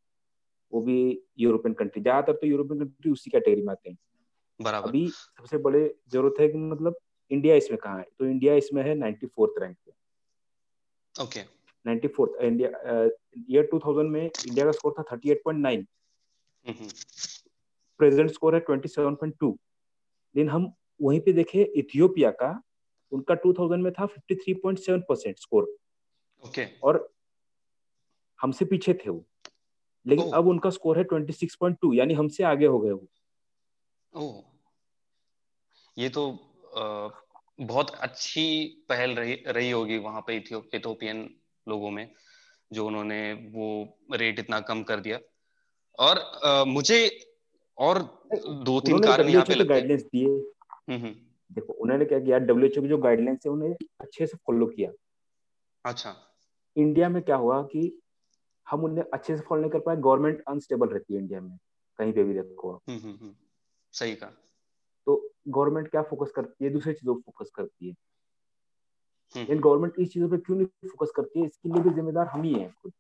वो 0.73 0.81
भी 0.81 0.99
यूरोपियन 1.39 1.75
कंट्री 1.75 2.03
ज़्यादातर 2.03 2.33
तो 2.33 2.47
यूरोपियन 2.47 2.81
कंट्री 2.81 3.11
उसी 3.13 3.31
कैटेगरी 3.31 3.63
में 3.63 3.71
आते 3.73 3.91
हैं। 3.91 3.97
बराबर। 4.61 4.89
अभी 4.89 5.09
सबसे 5.09 5.59
बड़े 5.59 5.83
ज़रूरत 6.09 6.41
है 6.41 6.49
कि 6.49 6.59
मतलब 6.59 6.97
इंडिया 7.31 7.55
इसमें 7.57 7.79
कहाँ 7.83 7.99
है? 7.99 8.07
तो 8.19 8.27
इंडिया 8.27 8.55
इसमें 8.55 8.83
है 8.83 8.95
नाइन्टी 8.95 9.27
फोर्थ 9.27 9.61
रैंक 9.63 9.77
पे। 9.77 9.93
Okay. 11.15 11.41
Ninety 11.85 12.09
fourth 12.09 12.43
India 12.45 12.71
year 13.51 13.67
two 13.71 13.79
thousand 13.79 14.11
में 14.11 14.23
इंडिया 14.23 14.65
का 14.65 14.73
स्कोर 14.73 14.95
था 14.99 15.03
thirty 15.13 15.31
eight 15.31 15.43
point 15.45 15.61
nine 15.61 15.87
present 18.01 18.31
score 18.31 18.55
है 18.55 18.61
ट्वेंटी 18.61 18.89
सेवन 18.89 19.15
पॉइंट 19.15 19.35
टू 19.41 19.51
लेकिन 20.35 20.49
हम 20.51 20.73
वहीं 21.01 21.21
पे 21.21 21.33
देखे 21.33 21.63
इथियोपिया 21.77 22.31
का 22.31 22.51
उनका 23.13 23.35
2000 23.47 23.79
में 23.79 23.93
था 23.93 24.07
53.7 24.07 25.03
परसेंट 25.09 25.39
स्कोर 25.39 25.65
ओके। 26.45 26.67
और 26.83 27.09
हमसे 28.41 28.65
पीछे 28.65 28.95
थे 28.95 29.11
वो। 29.11 29.25
लेकिन 30.07 30.31
अब 30.33 30.47
उनका 30.49 30.71
स्कोर 30.71 30.99
है 30.99 31.05
26.2 31.05 31.93
यानी 31.95 32.15
हमसे 32.15 32.45
आगे 32.45 32.67
हो 32.67 32.79
गए 32.79 32.91
वो। 32.91 33.07
ओ 34.15 34.43
ये 35.99 36.09
तो 36.09 36.31
आ, 36.77 37.09
बहुत 37.61 37.91
अच्छी 37.91 38.67
पहल 38.89 39.11
रही 39.11 39.45
रही 39.47 39.71
होगी 39.71 39.99
वहाँ 39.99 40.21
पे 40.21 40.37
इथियोपियन 40.37 41.35
लोगों 41.69 41.91
में 41.91 42.13
जो 42.73 42.87
उन्होंने 42.87 43.33
वो 43.33 43.99
रेट 44.13 44.39
इतना 44.39 44.61
कम 44.61 44.83
कर 44.83 45.01
दिया। 45.01 45.19
और 45.99 46.19
आ, 46.45 46.65
मुझे 46.65 47.21
और 47.79 47.99
दो 48.49 48.81
तीन 48.81 48.99
कारण 48.99 49.29
यहाँ 49.29 49.45
पे 49.45 49.65
गाइडलाइंस 49.65 50.03
दिए। 50.03 50.27
हम्म, 50.27 50.99
हम्म। 50.99 51.15
देखो 51.55 51.73
उन्होंने 51.73 52.05
क्या 52.05 52.21
किया 52.21 52.39
डब्ल्यूएचओ 52.39 52.83
की 52.83 52.89
जो 52.89 52.99
गाइडलाइंस 52.99 53.41
है 53.47 53.53
उन्हें 53.53 53.75
अच्छे 54.01 54.27
से 54.27 54.37
फॉलो 54.37 54.67
किया। 54.67 54.91
अच्छा। 55.85 56.17
इंडिया 56.77 57.09
में 57.09 57.23
क्या 57.23 57.37
हुआ 57.37 57.63
कि 57.63 58.03
हम 58.71 58.85
उन्हें 58.85 59.05
अच्छे 59.15 59.37
से 59.37 59.43
फॉलो 59.43 59.61
नहीं 59.61 59.71
कर 59.71 59.79
पाए 59.79 59.97
गवर्नमेंट 59.97 60.45
अनस्टेबल 60.49 60.89
रहती 60.89 61.15
है 61.15 61.21
इंडिया 61.21 61.41
में 61.41 61.59
कहीं 61.99 62.13
पे 62.13 62.25
भी 62.25 62.35
देखो 62.35 62.83
हम्म, 62.89 62.99
हम्म। 62.99 63.35
सही 63.97 64.15
कहा। 64.15 64.31
तो 65.07 65.17
गवर्नमेंट 65.49 65.89
क्या 65.91 66.03
फोकस 66.05 66.33
करती 66.37 66.65
है? 66.65 66.71
दूसरी 66.71 66.93
चीज़ों 66.93 67.15
पर 67.15 67.21
फोकस 67.23 67.51
करती 67.55 67.89
है। 67.89 67.95
लेकिन 69.35 69.61
गवर्नमेंट 69.61 69.95
इस 69.99 70.13
चीज़ों 70.13 70.29
पे 70.31 70.37
क्यों 70.39 70.57
नहीं 70.57 70.89
फोकस 70.89 71.13
करती 71.17 71.41
है? 71.41 71.47
इसके 71.47 71.69
लिए 71.69 71.83
भी 71.83 71.91
जिम्मेदार 71.95 72.27
हम 72.29 72.43
ही 72.43 72.53
हैं 72.55 72.73
खुद। 72.73 72.93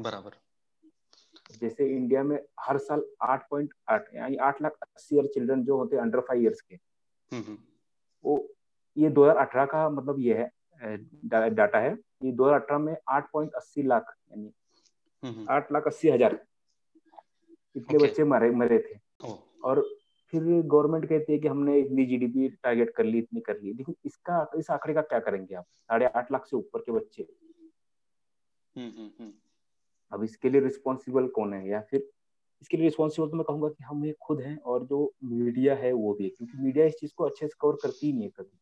बराबर। 0.00 0.36
जैसे 1.52 1.86
इंडिया 1.88 2.22
में 2.22 2.38
हर 2.60 2.78
साल 2.78 3.02
आठ 3.22 3.48
पॉइंट 3.50 3.72
आठ 3.90 4.14
यानी 4.14 4.36
आठ 4.38 4.60
लाख 4.62 4.72
अस्सी 4.82 5.16
हज़ार 5.16 5.26
चिल्ड्रन 5.34 5.62
जो 5.64 5.76
होते 5.76 5.96
हैं 5.96 6.02
अंडर 6.02 6.20
फाइव 6.20 6.42
ईयर्स 6.42 6.60
के 6.62 6.76
वो 8.24 8.36
ये 8.96 9.10
2018 9.10 9.64
का 9.66 9.88
मतलब 9.90 10.18
ये 10.20 10.34
है 10.34 10.96
डाटा 11.50 11.78
है। 11.78 11.92
ये 12.24 12.32
2018 12.32 12.78
में 12.78 12.96
आठ 13.08 13.30
पॉइंट 13.32 13.52
अस्सी 13.54 13.82
लाख 13.84 14.14
यानी 14.30 15.44
आठ 15.50 15.72
लाख 15.72 15.86
अस्सी 15.86 16.08
हज़ार 16.10 16.38
इतने 17.76 17.98
बच्चे 17.98 18.24
मरे 18.24 18.50
मरे 18.52 18.78
थे। 18.80 18.98
और 19.64 19.84
फिर 20.30 20.42
गवर्नमेंट 20.62 21.08
कहती 21.08 21.32
है 21.32 21.38
कि 21.38 21.48
हमने 21.48 21.78
इतनी 21.78 22.06
जीडीपी 22.06 22.48
टारगेट 22.48 22.90
कर 22.90 23.04
ली 23.04 23.18
इतनी 23.18 23.40
कर 23.40 23.60
ली। 23.60 23.72
लेकिन 23.72 23.94
इसका 24.04 24.50
इस 24.56 24.70
आंकड़े 24.70 24.94
का 24.94 25.00
क्या 25.00 25.18
करेंगे 25.18 25.54
आप? 25.54 25.64
साढ़े 25.74 26.06
आठ 26.06 26.32
लाख 26.32 26.46
से 26.46 26.56
ऊपर 26.56 26.80
के 26.80 26.92
बच्चे। 26.92 27.22
अब 30.12 30.22
इसके 30.24 30.50
लिए 30.50 30.60
रिस्पॉन्सिबल 30.60 31.28
कौन 31.28 31.54
है? 31.54 31.68
या 31.68 31.80
फिर 31.80 32.10
इसके 32.62 32.76
लिए 32.76 32.86
रिस्पॉन्सिबल 32.86 33.28
तो 33.28 33.36
मैं 33.36 33.44
कहूँगा 33.44 33.68
कि 33.68 33.84
हम 33.84 34.04
ये 34.04 34.14
खुद 34.22 34.40
हैं 34.40 34.58
और 34.58 34.84
जो 34.84 35.12
मीडिया 35.24 35.74
है 35.74 35.92
वो 35.92 36.14
भी 36.14 36.24
है 36.24 36.30
क्योंकि 36.30 36.58
मीडिया 36.58 36.84
इस 36.84 36.94
चीज़ 37.00 37.12
को 37.16 37.24
अच्छे 37.24 37.46
से 37.46 37.56
कवर 37.60 37.72
करती 37.72 38.06
ही 38.06 38.12
नहीं 38.12 38.22
है 38.22 38.28
कभी। 38.28 38.58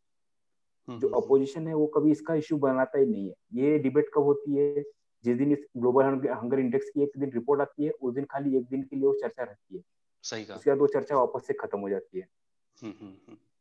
हम्म, 0.88 1.00
जो 1.00 1.08
अपोजिशन 1.08 1.60
हम्म, 1.60 1.68
हम्म। 1.68 1.68
है 1.68 1.74
वो 1.74 1.86
कभी 1.86 2.10
इसका 2.10 2.34
इश्यू 2.34 2.58
बनाता 2.58 2.98
ही 2.98 3.06
नहीं 3.06 3.28
है। 3.28 3.34
ये 3.54 3.78
डिबेट 3.78 4.10
कब 4.14 4.22
होती 4.22 4.56
है? 4.56 4.84
जिस 5.24 5.36
दिन 5.36 5.52
इस 5.52 5.66
ग्लोबल 5.76 6.04
हंगर 6.28 6.58
इंडेक्स 6.58 6.90
की 6.90 7.02
एक 7.02 7.12
दिन 7.18 7.30
रिपोर्ट 7.30 7.60
आती 7.60 7.84
है 7.84 7.90
उस 7.90 8.14
दिन 8.14 8.24
खाली 8.24 8.56
एक 8.56 8.66
दिन 8.66 8.82
के 8.82 8.96
लिए 8.96 9.06
वो 9.06 9.14
चर्चा 9.14 9.42
रहती 9.42 9.76
है। 9.76 9.82
सही 10.26 10.44
कहा। 10.44 10.56
उसके 10.56 10.70
बाद 10.70 10.78
वो 10.78 10.86
चर्चा 10.86 11.16
वापस 11.16 11.46
से 11.46 11.54
खत्म 11.54 11.78
हो 11.78 11.88
जाती 11.88 12.18
है। 12.18 12.28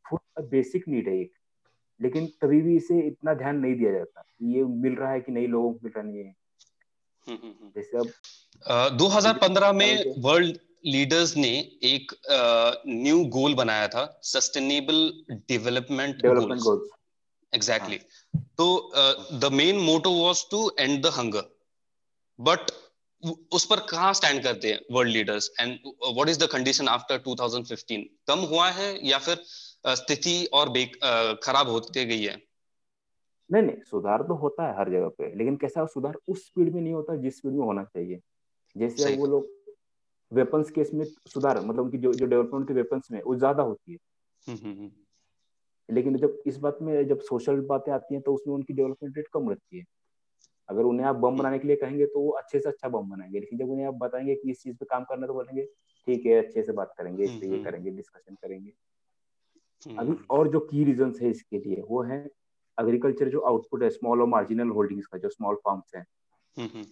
फ़ूड 0.06 0.48
बेसिक 0.50 0.88
नीड 0.88 1.08
है 1.08 1.20
एक। 1.20 1.32
लेकिन 2.00 2.26
कभी 2.42 2.60
भी 2.60 2.76
इसे 2.76 3.00
इतना 3.06 3.34
ध्यान 3.34 3.56
नहीं 3.56 3.74
दिया 3.74 3.92
जाता। 3.92 4.24
ये 4.42 4.64
मिल 4.64 4.94
रहा 4.94 5.10
है 5.10 5.20
कि 5.20 5.32
नहीं 5.32 5.48
लोगों 5.48 5.72
को 5.72 5.80
मिल 5.84 5.92
रहा 5.96 6.02
नहीं 6.02 6.24
है। 6.24 6.34
जैसे 7.76 7.98
अब 7.98 8.98
2015 8.98 9.72
में 9.72 10.14
वर्ल्ड 10.18 10.58
लीडर्स 10.86 11.36
ने 11.36 11.48
एक 11.82 12.12
न्यू 12.86 13.22
uh, 13.24 13.28
गोल 13.28 13.54
बनाया 13.54 13.88
था 13.88 14.20
सस्टेनेबल 14.22 15.24
डेवलपमेंट 15.48 16.26
गोल्स 16.26 16.90
एग्जैक्टली 17.54 17.98
तो 18.58 18.92
the 19.38 19.50
main 19.52 19.78
motto 19.78 20.12
was 20.24 20.44
to 20.50 20.70
end 20.78 21.02
the 21.02 21.06
hunger 21.06 21.44
but 22.40 22.70
उस 23.52 23.66
पर 23.66 23.80
कहा 23.80 24.12
स्टैंड 24.12 24.42
करते 24.42 24.72
हैं 24.72 24.80
world 24.92 25.12
leaders 25.12 25.50
and 25.60 25.78
what 25.86 26.28
is 26.28 26.44
the 26.44 26.48
condition 26.52 26.88
after 26.88 27.18
2015 27.18 28.02
कम 28.28 28.38
हुआ 28.38 28.70
है 28.70 29.06
या 29.06 29.18
फिर 29.18 29.42
स्थिति 29.86 30.46
और 30.46 30.68
खराब 31.42 31.68
होती 31.68 32.04
गई 32.04 32.22
है? 32.22 32.42
नहीं 33.52 33.62
नहीं 33.62 33.76
सुधार 33.82 34.22
तो 34.22 34.34
होता 34.34 34.68
है 34.68 34.78
हर 34.78 34.90
जगह 34.90 35.08
पे 35.08 35.34
लेकिन 35.34 35.56
कैसा 35.56 35.86
सुधार 35.86 36.14
उस 36.28 36.46
स्पीड 36.46 36.74
में 36.74 36.82
नहीं 36.82 36.92
होता 36.92 37.16
जिस 37.16 37.36
स्पीड 37.36 37.52
में 37.52 37.64
होना 37.66 37.84
चाहिए। 37.84 38.20
जैसे 38.76 39.16
वो 39.16 39.26
लोग 39.26 39.56
वेपन्स 40.32 40.70
केस 40.70 40.90
में 40.94 41.04
सुधार 41.04 41.60
मतलब 41.60 41.84
उनकी 41.84 41.98
जो 41.98 42.14
जो 42.14 42.26
डेवलपमेंट 42.26 42.68
के 42.68 42.74
वेपन्स 42.74 43.10
में 43.10 43.22
वो 43.22 43.34
ज़्यादा 43.34 43.62
होती 43.62 43.92
है। 43.92 43.98
हम्म, 44.48 44.58
हम्म, 44.64 44.78
हम्म। 44.78 44.92
लेकिन 45.94 46.16
जब 46.16 46.42
इस 46.46 46.56
बात 46.56 46.78
में 46.82 47.08
जब 47.08 47.20
सोशल 47.20 47.60
बातें 47.60 47.92
आती 47.92 48.14
हैं 48.14 48.22
तो 48.22 48.34
उसमें 48.34 48.54
उनकी 48.54 48.72
डेवलपमेंट 48.72 49.16
रेट 49.16 49.28
कम 49.34 49.48
रहती 49.48 49.78
है। 49.78 49.84
अगर 50.68 50.82
उन्हें 50.82 51.06
आप 51.06 51.16
बम 51.16 51.36
बनाने 51.36 51.58
के 51.58 51.68
लिए 51.68 51.76
कहेंगे 51.76 52.06
तो 52.06 52.20
वो 52.20 52.30
अच्छे 52.30 52.60
से 52.60 52.68
अच्छा 52.68 52.88
बम 52.88 53.10
बनाएँगे। 53.10 53.40
लेकिन 53.40 53.58
जब 53.58 53.70
उन्हें 53.70 53.86
आप 53.86 53.94
बताएँगे 53.94 54.34
कि 54.34 54.50
इस 54.50 54.62
चीज़ 54.62 54.76
पे 54.76 54.86
काम 54.86 55.04
करना 55.04 55.26
तो 55.26 55.32
बोलेंगे 55.32 55.64
ठीक 56.06 56.26
है 56.26 56.42
अच्छे 56.44 56.62
से 56.62 56.72
बात 56.72 56.94
करेंगे 56.98 57.24
इस 57.24 57.30
पे 57.30 57.46
ये 57.46 57.64
करेंगे 57.64 57.90
डिस्कशन 57.90 58.34
करेंगे। 58.34 58.72
अभी 59.98 60.16
और 60.30 60.48
जो 60.48 60.60
की 60.60 60.84
रीजन 60.84 61.14
है 61.22 61.30
इसके 61.30 61.58
लिए 61.58 61.82
वो 61.82 62.02
है 62.02 62.30
एग्रीकल्चर 62.80 63.28
जो 63.28 63.40
आउटपुट 63.40 63.82
है 63.82 63.90
स्मॉल 63.90 64.20
और 64.20 64.26
मार्जिनल 64.26 64.68
होल्डिंग्स 64.68 65.06
का 65.06 65.18
जो 65.18 65.28
स्मॉल 65.28 65.54
फार्म्स 65.54 65.94
हैं। 65.94 66.06
हम्म, 66.58 66.68
हम्म। 66.74 66.86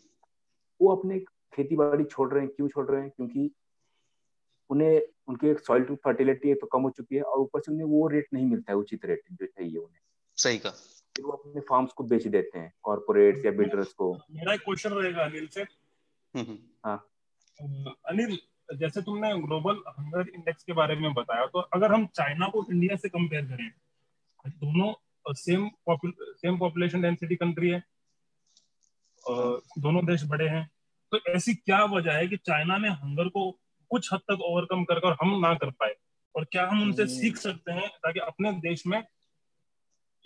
वो 0.80 0.94
अपने 0.96 1.18
खेती 1.54 1.76
बाड़ी 1.76 2.04
छोड़ 2.04 2.32
रहे 2.32 2.42
हैं। 2.42 2.50
क्यों 2.50 2.68
छोड़ 2.68 2.90
रहे 2.90 3.00
हैं? 3.02 3.10
क्योंकि 3.10 3.50
उन्हें 4.70 5.02
उनकी 5.28 5.48
एक 5.48 5.60
सॉइल 5.60 5.82
टू 5.82 5.94
फर्टिलिटी 5.94 6.54
तो 6.54 6.66
कम 6.66 6.82
हो 6.82 6.90
चुकी 6.90 7.16
है 7.16 7.22
और 7.22 7.38
ऊपर 7.38 7.60
से 7.60 7.72
उन्हें 7.72 7.86
वो 7.86 8.08
रेट 8.08 8.26
नहीं 8.34 8.46
मिलता 8.46 8.72
है 8.72 8.78
उचित 8.78 9.04
रेट 9.04 9.22
जो 9.32 9.46
चाहिए 9.46 9.76
उन्हें। 9.76 10.00
सही 10.36 10.58
का 10.58 10.70
फिर 11.16 11.24
वो 11.24 11.32
अपने 11.32 11.60
फार्म्स 11.60 11.92
को 11.92 12.04
बेच 12.04 12.26
देते 12.26 12.58
हैं 12.58 12.72
कॉर्पोरेट्स 12.82 13.44
या 13.44 13.52
बिल्डर्स 13.52 13.92
को। 13.92 14.12
मेरा 14.30 14.54
एक 14.54 14.60
क्वेश्चन 14.60 14.90
रहेगा 14.90 15.24
अनिल 15.24 15.46
से। 15.46 15.62
हम्म, 16.34 16.58
हाँ। 16.84 16.96
अनिल 18.08 18.38
जैसे 18.76 19.02
तुमने 19.02 19.28
ग्लोबल 19.40 19.82
हंगर 19.88 20.28
इंडेक्स 20.28 20.64
के 20.64 20.72
बारे 20.72 20.96
में 20.96 21.14
बताया 21.14 21.46
तो 21.46 21.58
अगर 21.58 21.92
हम 21.92 22.06
चाइना 22.06 22.48
को 22.48 22.66
इंडिया 22.72 22.96
से 22.96 23.08
कंपेयर 23.08 23.44
करें 23.44 23.70
दोनों 24.46 24.92
same 25.34 25.70
same 25.90 26.58
population 26.58 27.02
density 27.02 27.36
country 27.36 27.70
है 27.70 27.82
और 29.26 29.62
दोनों 29.78 30.04
देश 30.06 30.24
बड़े 30.24 30.48
हैं 30.48 30.70
तो 31.12 31.18
ऐसी 31.28 31.54
क्या 31.54 31.84
वजह 31.84 32.12
है 32.12 32.26
कि 32.28 32.36
चाइना 32.36 32.78
ने 32.78 32.88
हंगर 32.88 33.28
को 33.28 33.50
कुछ 33.90 34.12
हद 34.12 34.20
तक 34.20 34.40
ओवरकम 34.40 34.84
कर 34.84 34.98
कर 34.98 35.16
हम 35.22 35.38
ना 35.40 35.54
कर 35.54 35.70
पाए? 35.70 35.94
और 36.36 36.44
क्या 36.44 36.66
हम 36.68 36.82
उनसे 36.82 37.02
हम्म। 37.02 37.14
सीख 37.14 37.36
सकते 37.36 37.72
हैं 37.72 37.88
ताकि 37.88 38.20
अपने 38.20 38.52
देश 38.52 38.86
में 38.86 39.02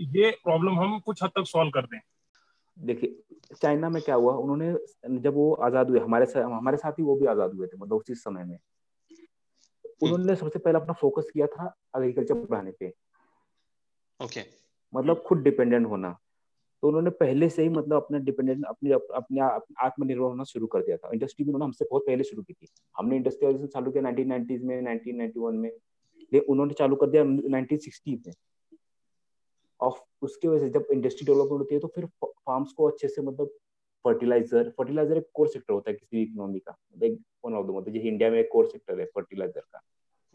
ये 0.01 0.31
प्रॉब्लम 0.45 0.79
हम 0.81 0.99
कुछ 1.01 1.23
हद 1.23 1.31
तक 1.31 1.47
सॉल्व 1.47 1.71
कर 1.71 1.87
दें। 1.87 1.99
देखिए 2.77 3.55
चाइना 3.63 3.89
में 3.89 4.03
क्या 4.03 4.15
हुआ? 4.15 4.33
उन्होंने 4.35 5.21
जब 5.21 5.35
वो 5.35 5.53
आज़ाद 5.55 5.91
हुए 5.91 6.01
हमारे 6.01 6.27
साथ 6.27 6.43
हमारे 6.43 6.77
साथ 6.77 6.93
ही 6.93 7.03
वो 7.03 7.17
भी 7.17 7.27
आज़ाद 7.27 7.55
हुए 7.55 7.67
थे 7.67 7.77
मतलब 7.77 7.97
उसी 7.97 8.15
समय 8.15 8.45
में। 8.45 8.59
उन्होंने 10.03 10.37
सबसे 10.37 10.59
पहले 10.59 10.79
अपना 10.79 10.93
फोकस 10.93 11.31
किया 11.35 11.47
था 11.47 11.75
एग्रीकल्चर 11.97 12.35
बढ़ाने 12.35 12.71
पे। 12.71 12.89
Okay 12.89 14.27
okay. 14.27 14.45
मतलब 14.95 15.23
खुद 15.27 15.39
डिपेंडेंट 15.39 15.87
होना। 15.87 16.17
तो 16.83 16.89
उन्होंने 16.89 17.11
पहले 17.11 17.49
से 17.49 17.63
ही 17.63 17.69
मतलब 17.69 18.03
अपना 18.03 18.19
डिपेंडेंट 18.19 18.65
अपने 18.65 18.93
अपने 18.93 19.41
आत्मनिर्भर 19.85 20.25
होना 20.25 20.45
शुरू 20.45 20.67
कर 20.67 20.81
दिया 20.81 20.97
था। 20.97 21.11
इंडस्ट्री 21.15 21.45
भी 21.45 21.51
उन्होंने 21.51 21.65
हमसे 21.65 21.85
बहुत 21.85 22.03
पहले 22.07 22.25
शुरू 22.25 22.43
की 22.43 22.53
थी। 22.53 22.69
हमने 22.99 23.17
इंडस्ट्रियलाइजेशन 23.17 23.67
चालू 23.67 23.91
किया 23.91 24.03
नाइनटीन 24.03 24.67
में 24.67 24.83
नाइनटीन 24.83 25.17
में। 25.17 25.71
लेकिन 26.33 26.41
उन्होंने 26.49 26.75
चालू 26.75 26.97
कर 26.97 27.07
दिया 27.07 27.25
नाइनटीन 27.25 28.21
में। 28.27 28.33
और 29.81 30.05
उसके 30.23 30.49
वजह 30.49 30.67
से 30.67 30.71
जब 30.71 30.87
इंडस्ट्री 30.93 31.27
डेवलपमेंट 31.27 31.61
होती 31.61 31.75
है 31.75 31.81
तो 31.81 31.89
फिर 31.89 32.07
फार्म्स 32.25 32.73
को 32.73 32.89
अच्छे 32.91 33.09
से 33.09 33.23
मतलब 33.23 33.51
फर्टिलाइज़र 34.05 34.71
फर्टिलाइज़र 34.79 35.17
एक 35.17 35.29
कोर 35.35 35.49
सेक्टर 35.49 35.73
होता 35.75 35.91
है 35.91 35.97
किसी 35.97 36.17
भी 36.17 36.23
इकोनॉमी 36.23 36.59
का 36.59 36.77
एक 37.05 37.19
वन 37.45 37.55
ऑफ़ 37.55 37.67
द 37.67 37.71
मतलब 37.71 37.93
जैसे 37.93 38.09
इंडिया 38.09 38.31
में 38.31 38.39
एक 38.41 38.49
कोर 38.53 38.67
सेक्टर 38.67 39.01
है 39.01 39.07
फर्टिलाइज़र 39.07 39.61
का। 39.61 39.81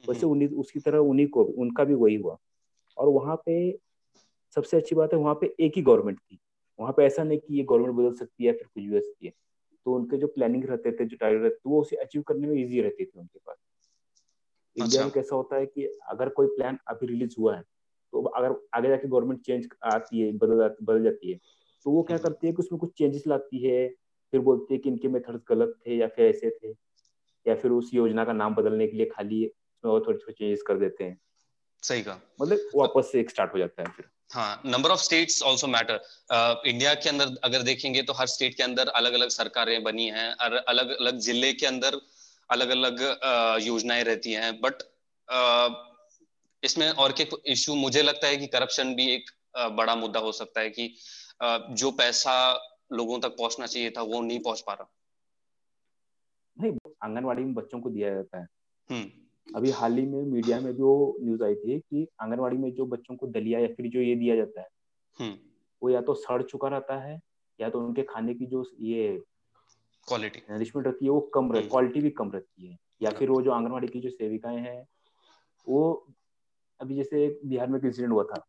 वैसे 0.04 0.26
उन्हीं 0.26 0.48
उसकी 0.50 0.80
तरह 0.80 0.98
उन्हीं 1.00 1.28
को 1.28 1.44
उनका 1.44 1.84
भी 1.84 1.94
वही 1.94 2.16
हुआ। 2.16 2.38
और 2.98 3.10
वहाँ 3.10 3.36
पे 3.46 3.56
सबसे 4.56 4.78
अच्छी 4.78 4.96
बात 4.96 5.14
है 5.14 5.20
वहाँ 5.20 5.36
पे 5.36 5.56
एक 5.60 5.74
ही 5.76 5.82
गवर्नमेंट 5.82 6.20
थी। 6.20 6.40
वहाँ 6.80 6.94
पे 6.98 7.06
ऐसा 7.06 7.24
नहीं 7.24 7.40
कि 7.40 7.58
ये 7.58 7.64
गवर्नमेंट 7.64 7.96
बदल 7.96 8.14
सकती 8.16 8.46
है 8.46 8.54
फिर 8.54 8.68
कुछ 8.68 8.84
भी 8.84 9.00
सकती 9.00 9.26
है। 9.26 9.34
तो 9.86 9.96
उनके 9.96 10.18
जो 10.18 10.28
प्लानिंग 10.28 10.66
रहते 10.66 10.92
थे 10.92 11.06
जो 11.06 11.18
टारगेट 11.18 11.42
रहते 11.42 11.56
थे 11.56 11.70
वो 11.70 11.82
उसे 11.82 11.96
अचीव 11.96 12.22
करने 12.22 12.48
में 12.48 12.56
ईजी 12.64 12.82
रहती 12.82 13.06
थी 13.06 13.20
उनके 13.20 13.40
पास। 13.40 13.58
इंडिया 14.76 14.86
अच्छा। 14.86 15.04
में 15.04 15.12
कैसा 15.12 15.36
होता 15.36 15.56
है 15.56 15.66
कि 15.66 15.86
अगर 16.10 16.30
कोई 16.30 16.48
प्लान 16.48 16.78
अभी 16.88 17.08
रिलीज़ 17.08 17.36
हुआ 17.40 17.56
है 17.58 17.64
तो 18.14 18.24
अगर 18.24 18.56
आगे 18.74 18.90
जाके 18.90 19.08
गवर्नमेंट 19.08 19.42
चेंज 19.42 19.68
आती 19.86 20.22
है 20.22 20.32
बदल 20.38 20.68
बदल 20.84 21.04
जाती 21.04 21.32
है 21.32 21.38
तो 21.86 21.92
वो 21.92 22.04
क्या। 22.04 22.18
करती 22.18 22.48
है 22.48 22.54
कि 22.54 22.58
उसमें 22.58 22.80
कुछ 22.80 22.92
चेंजेस 22.98 23.24
लाती 23.28 23.64
है। 23.64 23.88
फिर 24.34 24.42
बोलती 24.42 24.74
है 24.74 24.80
कि 24.80 24.90
इनके 24.90 25.08
मेथड्स 25.08 25.42
गलत 25.50 25.74
थे 25.88 25.96
या 25.96 26.08
फिर 26.08 26.26
ऐसे 26.26 26.50
थे 26.50 26.70
या 27.46 27.56
फिर 27.56 27.72
उस 27.72 27.90
योजना 27.94 28.26
का 28.26 28.34
नाम 28.34 28.56
बदलने 28.56 28.88
के 28.88 28.98
लिए 28.98 29.06
खाली 29.06 29.46
उसमें 29.46 29.92
और 29.92 30.00
थोड़े 30.08 30.18
थोड़े 30.18 30.34
चेंजेस 30.34 30.62
कर 30.62 30.78
देते 30.78 31.04
हैं। 31.04 31.20
सही 31.84 32.02
कहा। 32.02 32.20
मतलब 32.42 32.70
वापस 32.76 33.10
से 33.12 33.20
एक 33.20 33.30
स्टार्ट 33.30 33.54
हो 33.54 33.60
जाता 33.60 33.84
है 33.84 33.90
फिर। 33.90 34.06
हाँ 34.32 34.62
number 34.66 34.90
of 34.90 35.00
states 35.00 35.44
also 35.44 35.68
matter 35.68 36.00
India 36.68 36.94
के 36.94 37.10
अंदर 37.10 37.36
अगर 37.44 37.62
देखेंगे 37.62 38.02
तो 38.02 38.14
हर 38.14 38.28
स्टेट 38.28 38.56
के 38.58 38.64
अंदर 38.64 38.88
अलग 38.88 39.14
अलग 39.14 39.30
सरकारें 39.30 39.84
बनी 39.84 40.08
हैं 40.08 40.30
और 40.36 40.54
अलग 40.54 40.96
अलग 40.98 41.18
ज़िले 41.20 41.54
के 41.54 41.66
अंदर 41.66 42.00
अलग 42.50 42.70
अलग 42.70 43.02
योजनाएँ 43.64 44.04
रहती 44.04 44.34
हैं। 44.34 44.52
बट 44.62 44.84
इसमें 46.64 46.90
और 46.90 47.12
के 47.12 47.28
इशू 47.46 47.76
मुझे 47.76 48.02
लगता 48.02 48.28
है 48.28 48.38
कि 48.38 48.48
करप्शन 48.48 48.94
भी 48.96 49.08
एक 49.12 49.32
बड़ा 49.58 49.96
मुद्दा 49.96 50.20
हो 50.20 50.32
सकता 50.32 50.62
है 50.62 50.70
कि 50.70 50.94
जो 51.74 51.92
पैसा 51.92 52.36
लोगों 52.94 53.20
तक 53.20 53.36
पहुँचना 53.38 53.66
चाहिए 53.66 53.90
था 53.90 54.02
वो 54.02 54.22
नहीं 54.22 54.40
पहुँच 54.40 54.62
पा 54.62 54.74
रहा। 54.74 54.90
नहीं 56.58 56.72
आंगनवाड़ी 57.04 57.44
में 57.44 57.54
बच्चों 57.54 57.80
को 57.80 57.90
दिया 57.90 58.14
जाता 58.14 58.40
है। 58.40 58.48
हम्म। 58.90 59.56
अभी 59.56 59.72
हाल 59.72 59.98
ही 59.98 60.06
में 60.06 60.22
मीडिया 60.24 60.60
में 60.60 60.72
जो 60.76 61.18
न्यूज़ 61.22 61.44
आई 61.44 61.56
थी 61.56 61.80
कि 61.80 62.08
आंगनवाड़ी 62.22 62.58
में 62.58 62.72
जो 62.74 62.86
बच्चों 62.86 63.16
को 63.16 63.28
दलिया 63.28 63.60
या 63.60 63.68
फिर 63.68 63.88
जो 63.88 64.02
ये 64.02 64.16
दिया 64.16 64.36
जाता 64.36 64.62
है 64.62 64.68
हम्म। 65.20 65.38
वो 65.82 65.90
या 65.90 66.02
तो 66.02 66.14
सड़ 66.14 66.42
चुका 66.44 66.68
रहता 66.68 67.00
है 67.04 67.20
या 67.60 67.70
तो 67.70 67.80
उनके 67.80 68.04
खाने 68.04 68.34
की 68.34 68.46
जो 68.46 68.64
ये 68.82 69.22
क्वालिटी 70.08 70.42
नरिशमेंट 70.52 70.88
रहती 70.88 71.06
है 71.06 71.12
वो 71.12 71.20
कम 71.34 71.52
रहती 71.52 71.68
क्वालिटी 71.68 72.00
हम्म। 72.00 72.04
भी 72.04 72.10
कम 72.10 72.32
रहती 72.32 72.68
है। 72.68 72.78
या 73.02 73.12
फिर 73.12 73.30
वो 73.30 73.42
जो 73.42 73.52
आंगनवाड़ी 73.52 73.88
की 73.88 74.00
जो 74.00 74.10
सेविकाएँ 74.10 74.60
हैं 74.60 74.88
वो 75.68 75.84
अभी 76.82 76.96
जैसे 76.96 77.26
एक 77.26 77.40
बिहार 77.46 77.68
में 77.68 77.80
इंसिडेंट 77.80 78.12
हुआ 78.14 78.24
था 78.24 78.46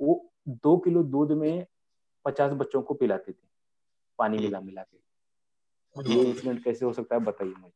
वो 0.00 0.32
दो 0.48 0.76
किलो 0.78 1.02
दूध 1.02 1.32
में 1.32 1.66
पचास 2.24 2.52
बच्चों 2.52 2.82
को 2.82 2.94
पिलाते 2.94 3.32
थे 3.32 3.46
पानी 4.18 4.36
हम्म। 4.36 4.46
मिला 4.46 4.60
मिला 4.60 4.82
के 4.82 6.14
ये 6.14 6.22
इंसिडेंट 6.22 6.64
कैसे 6.64 6.84
हो 6.84 6.92
सकता 6.92 7.14
है 7.16 7.20
बताइए 7.20 7.54
मुझे। 7.58 7.72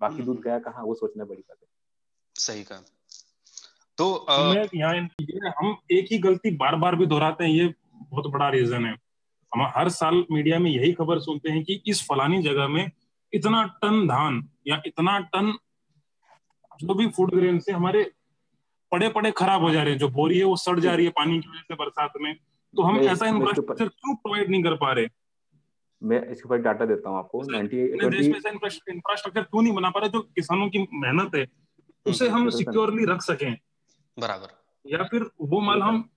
बाकी 0.00 0.22
दूध 0.22 0.40
गया 0.40 0.58
कहाँ 0.58 0.84
वो 0.84 0.94
सोचना 0.94 1.24
बड़ी 1.24 1.42
बात 1.42 1.56
है। 1.62 1.68
सही 2.34 2.64
कहा। 2.64 2.82
तो 3.98 4.14
आ... 4.14 4.54
यहाँ 4.74 4.94
हम 5.58 5.76
एक 5.90 6.06
ही 6.12 6.18
गलती 6.18 6.50
बार 6.56 6.76
बार 6.76 6.96
भी 6.96 7.06
दोहराते 7.06 7.44
हैं 7.44 7.50
ये 7.50 7.74
बहुत 7.94 8.26
बड़ा 8.26 8.48
रीजन 8.48 8.86
है। 8.86 8.92
हम 9.52 9.62
हर 9.76 9.88
साल 9.88 10.24
मीडिया 10.30 10.58
में 10.58 10.70
यही 10.70 10.92
खबर 10.92 11.20
सुनते 11.20 11.50
हैं 11.50 11.64
कि 11.64 11.82
इस 11.86 12.02
फलानी 12.02 12.42
जगह 12.42 12.68
में 12.68 12.90
इतना 13.32 13.62
टन 13.82 14.06
धान 14.08 14.48
या 14.66 14.82
इतना 14.86 15.18
टन 15.18 15.58
जो 16.80 16.94
भी 16.94 17.08
फ़ूड 17.08 17.34
ग्रेन 17.34 17.58
से 17.58 17.72
हमारे 17.72 18.12
पड़े 18.94 19.08
पड़े 19.10 19.30
खराब 19.38 19.62
हो 19.62 19.70
जा 19.70 19.82
रहे 19.82 19.92
हैं 19.92 19.98
जो 19.98 20.08
बोरी 20.16 20.38
है 20.38 20.44
वो 20.44 20.56
सड़ 20.58 20.78
जा 20.80 20.94
रही 20.94 21.04
है 21.06 21.12
पानी 21.16 21.38
की 21.40 21.48
वजह 21.48 21.60
से 21.62 21.74
बरसात 21.74 22.12
में। 22.20 22.34
तो 22.74 22.82
हम 22.82 22.98
ऐसा 23.00 23.26
इंफ्रास्ट्रक्चर 23.26 23.88
क्यों 23.88 24.14
प्रोवाइड 24.16 24.50
नहीं 24.50 24.62
कर 24.62 24.74
पा 24.76 24.92
रहे? 24.92 25.08
मैं 26.02 26.20
इसके 26.30 26.48
ऊपर 26.48 26.58
डाटा 26.62 26.84
देता 26.86 27.10
हूँ 27.10 27.18
आपको। 27.18 27.42
इंफ्रास्ट्रक्चर 28.92 29.42
क्यों 29.42 29.62
नहीं 29.62 29.74
बना 29.74 29.90
पा 29.90 30.00
रहे? 30.00 30.08
जो 30.08 30.20
किसानों 30.20 30.68
की 30.68 30.78
मेहनत 30.94 31.34
है 31.34 31.46
उसे 32.06 32.28
हम 32.28 32.48
सिक्योरली 32.50 33.04
रख 33.04 33.22
सकें। 33.22 33.52
बराबर। 34.16 34.48
या 34.84 35.02
फिर 35.04 35.22
वो 35.40 35.60
माल 35.60 35.82
हम 35.82 36.08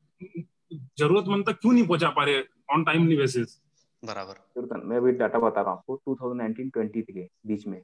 जरूरतमंद 0.98 1.46
तक 1.50 1.60
क्यों 1.62 1.74
नहीं 1.74 1.88
पहुँचा 1.88 2.10
पा 2.10 2.24
रहे 2.24 2.42
ऑन 2.74 2.84
टाइमली 2.84 3.18
बेसिस 3.18 3.60
बराबर। 4.04 4.36
मैं 4.84 4.98
अभी 4.98 5.12
डाटा 5.20 5.40
बता 5.40 5.62
रहा 5.62 5.72
हूँ 5.72 5.78
आपको 5.78 5.96
2019-20 6.08 7.12
के 7.12 7.28
बीच 7.48 7.68
में। 7.68 7.82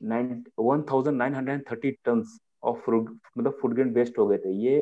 1930 0.00 1.94
टन 2.04 2.22
ऑफ़ 2.62 2.78
फ्रूट 2.80 3.10
मतलब 3.38 3.58
फ़ूड 3.60 3.74
ग्रेन 3.74 3.92
वेस्ट 3.94 4.18
हो 4.18 4.26
गए 4.26 4.38
थे। 4.38 4.52
ये 4.56 4.78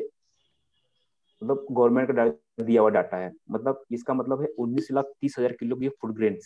मतलब 1.41 1.65
गवर्नमेंट 1.71 2.11
का 2.11 2.63
दिया 2.63 2.81
हुआ 2.81 2.89
डाटा 2.91 3.17
है। 3.17 3.31
मतलब 3.51 3.83
इसका 3.91 4.13
मतलब 4.13 4.41
है 4.41 4.47
उन्नीस 4.59 4.91
लाख 4.91 5.11
तीस 5.21 5.35
हज़ार 5.39 5.53
किलो 5.59 5.75
की 5.75 5.89
फ़ूड 5.91 6.15
ग्रेन 6.15 6.37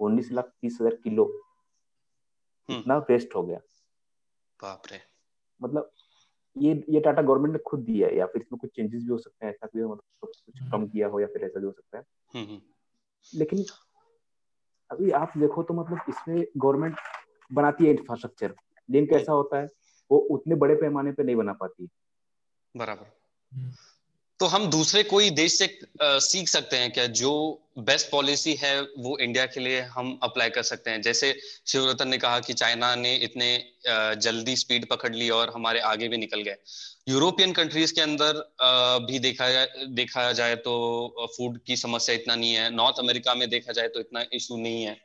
उन्नीस 0.00 0.30
लाख 0.32 0.52
तीस 0.62 0.78
हज़ार 0.80 0.94
किलो 1.04 1.24
हम्म। 2.68 2.78
इतना 2.78 2.96
वेस्ट 3.10 3.34
हो 3.34 3.42
गया। 3.42 3.58
बाप 4.60 4.82
रे। 4.92 5.00
मतलब 5.60 5.90
ये 6.56 6.72
ये 6.88 7.00
डाटा 7.00 7.22
गवर्नमेंट 7.22 7.52
ने 7.52 7.58
खुद 7.66 7.80
दिया 7.80 8.08
है 8.08 8.16
या 8.16 8.26
फिर 8.26 8.42
इसमें 8.42 8.58
कुछ 8.60 8.70
चेंजेस 8.76 9.02
भी 9.02 9.08
हो 9.08 9.18
सकते 9.18 9.46
हैं 9.46 9.52
ऐसा 9.52 9.66
भी 9.66 9.82
मतलब 9.82 10.02
कुछ 10.20 10.58
कम 10.60 10.74
हम्म। 10.74 10.88
किया 10.88 11.08
हो 11.08 11.20
या 11.20 11.26
फिर 11.26 11.44
ऐसा 11.44 11.60
भी 11.60 11.66
हो 11.66 11.72
सकता 11.72 11.98
है। 11.98 12.04
हम्म, 12.34 12.60
लेकिन 13.32 13.64
अभी 14.90 15.10
आप 15.12 15.32
देखो 15.38 15.62
तो 15.62 15.74
मतलब 15.74 16.00
इसमें 16.08 16.44
गवर्नमेंट 16.56 16.96
बनाती 17.50 17.86
है 17.86 17.90
इंफ्रास्ट्रक्चर 17.90 18.54
लेकिन 18.88 19.06
कैसा 19.10 19.32
होता 19.32 19.60
है? 19.60 19.66
वो 20.10 20.18
उतने 20.30 20.54
बड़े 20.54 20.74
पैमाने 20.76 21.12
पे 21.12 21.22
नहीं 21.22 21.36
बना 21.36 21.52
पाती 21.52 21.88
बराबर। 22.74 23.16
तो 24.40 24.46
हम 24.46 24.66
दूसरे 24.70 25.02
कोई 25.02 25.30
देश 25.30 25.54
से 25.58 25.64
आ, 26.02 26.18
सीख 26.18 26.48
सकते 26.48 26.76
हैं 26.76 26.90
क्या? 26.92 27.06
जो 27.06 27.30
बेस्ट 27.78 28.10
पॉलिसी 28.10 28.54
है 28.54 28.80
वो 28.80 29.16
इंडिया 29.18 29.46
के 29.46 29.60
लिए 29.60 29.80
हम 29.94 30.18
अप्लाई 30.22 30.50
कर 30.50 30.62
सकते 30.62 30.90
हैं। 30.90 31.00
जैसे 31.02 31.32
शिवरतन 31.66 32.08
ने 32.08 32.18
कहा 32.18 32.40
कि 32.40 32.52
चाइना 32.54 32.94
ने 32.96 33.14
इतने 33.16 33.48
आ, 33.88 34.14
जल्दी 34.16 34.56
स्पीड 34.56 34.88
पकड़ 34.88 35.14
ली 35.14 35.30
और 35.30 35.50
हमारे 35.54 35.80
आगे 35.80 36.08
भी 36.08 36.16
निकल 36.16 36.42
गए। 36.42 36.56
यूरोपियन 37.08 37.52
कंट्रीज़ 37.52 37.94
के 37.94 38.00
अंदर 38.00 38.38
आ, 38.60 38.98
भी 38.98 39.18
देखा 39.18 39.50
जाए 39.50 39.86
देखा 39.92 40.30
जाए 40.32 40.54
तो 40.56 41.26
फ़ूड 41.36 41.58
की 41.66 41.76
समस्या 41.76 42.14
इतना 42.14 42.34
नहीं 42.36 42.54
है। 42.54 42.70
नॉर्थ 42.74 42.98
अमेरिका 42.98 43.34
में 43.34 43.48
देखा 43.50 43.72
जाए 43.72 43.88
तो 43.88 44.00
इतना 44.00 44.24
इशू 44.32 44.56
नहीं 44.56 44.82
है। 44.84 44.96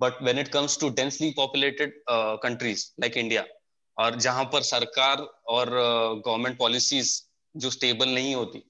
But 0.00 0.22
when 0.22 0.38
it 0.38 0.48
comes 0.48 0.78
to 0.80 0.88
densely 0.90 1.30
populated 1.36 2.02
countries 2.10 2.86
like 3.00 3.16
India 3.16 3.44
और 4.00 4.14
जहाँ 4.16 4.44
पर 4.44 4.62
सरकार 4.62 5.20
और 5.48 5.70
गवर्नमेंट 6.26 6.58
पॉलिसीज़ 6.58 7.20
जो 7.54 7.70
स्टेबल 7.70 8.08
नहीं 8.08 8.34
होती 8.34 8.62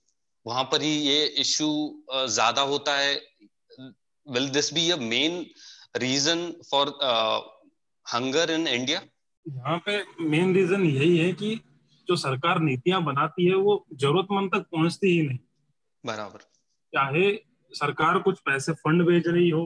वहाँ 0.46 0.64
पर 0.64 0.82
ही 0.82 0.90
ये 0.90 1.24
इश्यू 1.40 1.68
ज़्यादा 2.12 2.62
होता 2.62 2.96
है। 2.98 3.14
Will 4.26 4.48
this 4.50 4.72
be 4.74 4.90
a 4.90 4.96
main 4.96 5.44
reason 5.96 6.50
for 6.70 6.88
hunger 8.06 8.50
in 8.50 8.66
India 8.68 9.00
यहाँ 9.46 9.78
पे 9.78 10.02
मेन 10.30 10.54
रीजन 10.54 10.84
यही 10.84 11.18
है 11.18 11.32
कि 11.32 11.54
जो 12.08 12.16
सरकार 12.16 12.60
नीतियाँ 12.60 13.02
बनाती 13.04 13.46
है 13.46 13.54
वो 13.56 13.74
जरूरतमंद 13.94 14.50
तक 14.54 14.66
पहुँचती 14.72 15.08
ही 15.08 15.22
नहीं। 15.22 15.38
बराबर। 16.04 16.38
चाहे 16.92 17.30
सरकार 17.72 18.18
कुछ 18.18 18.38
पैसे 18.40 18.72
फंड 18.72 19.06
भेज 19.06 19.28
रही 19.28 19.48
हो। 19.50 19.62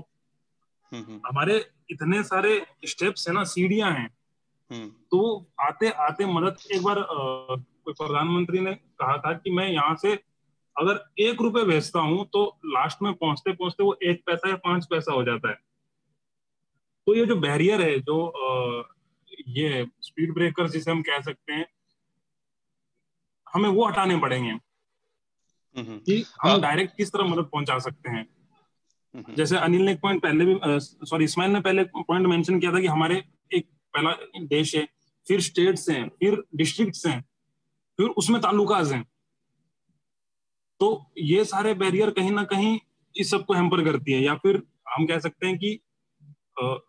हम्म, 0.92 1.02
हम्म। 1.02 1.20
हमारे 1.26 1.56
इतने 1.90 2.22
सारे 2.22 2.60
स्टेप्स 2.86 3.28
है 3.28 3.34
ना 3.34 3.44
सीढ़ियाँ 3.44 3.90
हैं। 3.92 4.08
तो 4.72 5.46
आते 5.60 5.90
आते 5.90 6.26
मदद 6.26 6.56
एक 6.72 6.82
बार 6.82 6.96
कोई 7.10 7.92
प्रधानमंत्री 7.92 8.60
ने 8.60 8.74
कहा 8.74 9.16
था 9.18 9.32
कि 9.32 9.50
मैं 9.50 9.68
यहाँ 9.68 9.94
से 9.94 10.14
अगर 10.76 11.04
एक 11.18 11.40
रुपए 11.42 11.64
भेजता 11.64 12.00
हूँ 12.00 12.24
तो 12.32 12.44
लास्ट 12.66 13.02
में 13.02 13.12
पहुँचते 13.14 13.52
पहुँचते 13.52 13.84
वो 13.84 13.96
एक 14.02 14.22
पैसा 14.26 14.48
या 14.48 14.56
पाँच 14.56 14.86
पैसा 14.90 15.12
हो 15.12 15.24
जाता 15.24 15.48
है। 15.48 15.54
तो 17.06 17.14
ये 17.14 17.26
जो 17.26 17.36
बैरियर 17.36 17.82
है 17.82 17.98
जो 18.00 18.88
ये 19.48 19.86
स्पीड 20.00 20.34
ब्रेकर 20.34 20.68
जिसे 20.68 20.90
हम 20.90 21.02
कह 21.02 21.20
सकते 21.20 21.52
हैं 21.52 21.66
हमें 23.46 23.68
वो 23.68 23.86
हटाने 23.86 24.16
पड़ेंगे 24.16 24.50
हम्म, 24.50 25.86
हम्म। 25.86 25.98
कि 25.98 26.24
हम 26.42 26.60
डायरेक्ट 26.60 26.96
किस 26.96 27.12
तरह 27.12 27.24
मदद 27.24 27.44
पहुँचा 27.44 27.78
सकते 27.78 28.10
हैं। 28.10 28.26
हम्म, 29.14 29.34
जैसे 29.34 29.56
अनिल 29.56 29.82
ने 29.82 29.92
एक 29.92 30.00
पॉइंट 30.00 30.22
पहले 30.22 30.44
भी 30.44 30.58
सॉरी 31.06 31.24
इस्माइल 31.24 31.50
ने 31.50 31.60
पहले 31.60 31.84
पॉइंट 31.84 32.26
मेंशन 32.26 32.60
किया 32.60 32.72
था 32.72 32.80
कि 32.80 32.86
हमारे 32.86 33.22
पहला 33.94 34.12
देश 34.46 34.74
है 34.74 34.86
फिर 35.26 35.40
स्टेट्स 35.40 35.88
हैं 35.90 36.08
फिर 36.20 36.42
डिस्ट्रिक्ट्स 36.54 37.06
हैं 37.06 37.20
फिर 37.98 38.08
उसमें 38.16 38.40
तालुकाज 38.42 38.92
हैं। 38.92 39.04
तो 40.80 40.88
ये 41.18 41.44
सारे 41.44 41.74
बैरियर 41.74 42.10
कहीं 42.10 42.30
ना 42.30 42.44
कहीं 42.44 42.78
इस 43.14 43.30
सबको 43.30 43.54
हेम्पर 43.54 43.84
करती 43.84 44.12
है 44.12 44.22
या 44.22 44.34
फिर 44.34 44.62
हम 44.88 45.06
कह 45.06 45.18
सकते 45.18 45.46
हैं 45.46 45.58
कि 45.58 45.72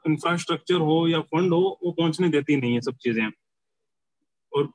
इंफ्रास्ट्रक्चर 0.08 0.82
हो 0.82 1.08
या 1.08 1.20
फंड 1.24 1.54
हो 1.54 1.62
वो 1.84 1.92
पहुँचने 1.92 2.30
देती 2.30 2.56
नहीं 2.56 2.74
है 2.74 2.82
सब 2.82 2.96
चीज़ें। 2.96 3.28
और 4.52 4.72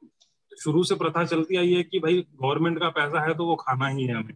शुरू 0.52 0.82
से 0.84 0.94
प्रथा 0.94 1.24
चलती 1.24 1.56
आई 1.56 1.72
है 1.74 1.82
कि 1.82 1.98
भाई 1.98 2.20
गवर्नमेंट 2.32 2.78
का 2.78 2.88
पैसा 2.90 3.20
है 3.20 3.34
तो 3.34 3.46
वो 3.46 3.56
खाना 3.56 3.88
ही 3.88 4.04
है 4.04 4.14
हमें 4.14 4.34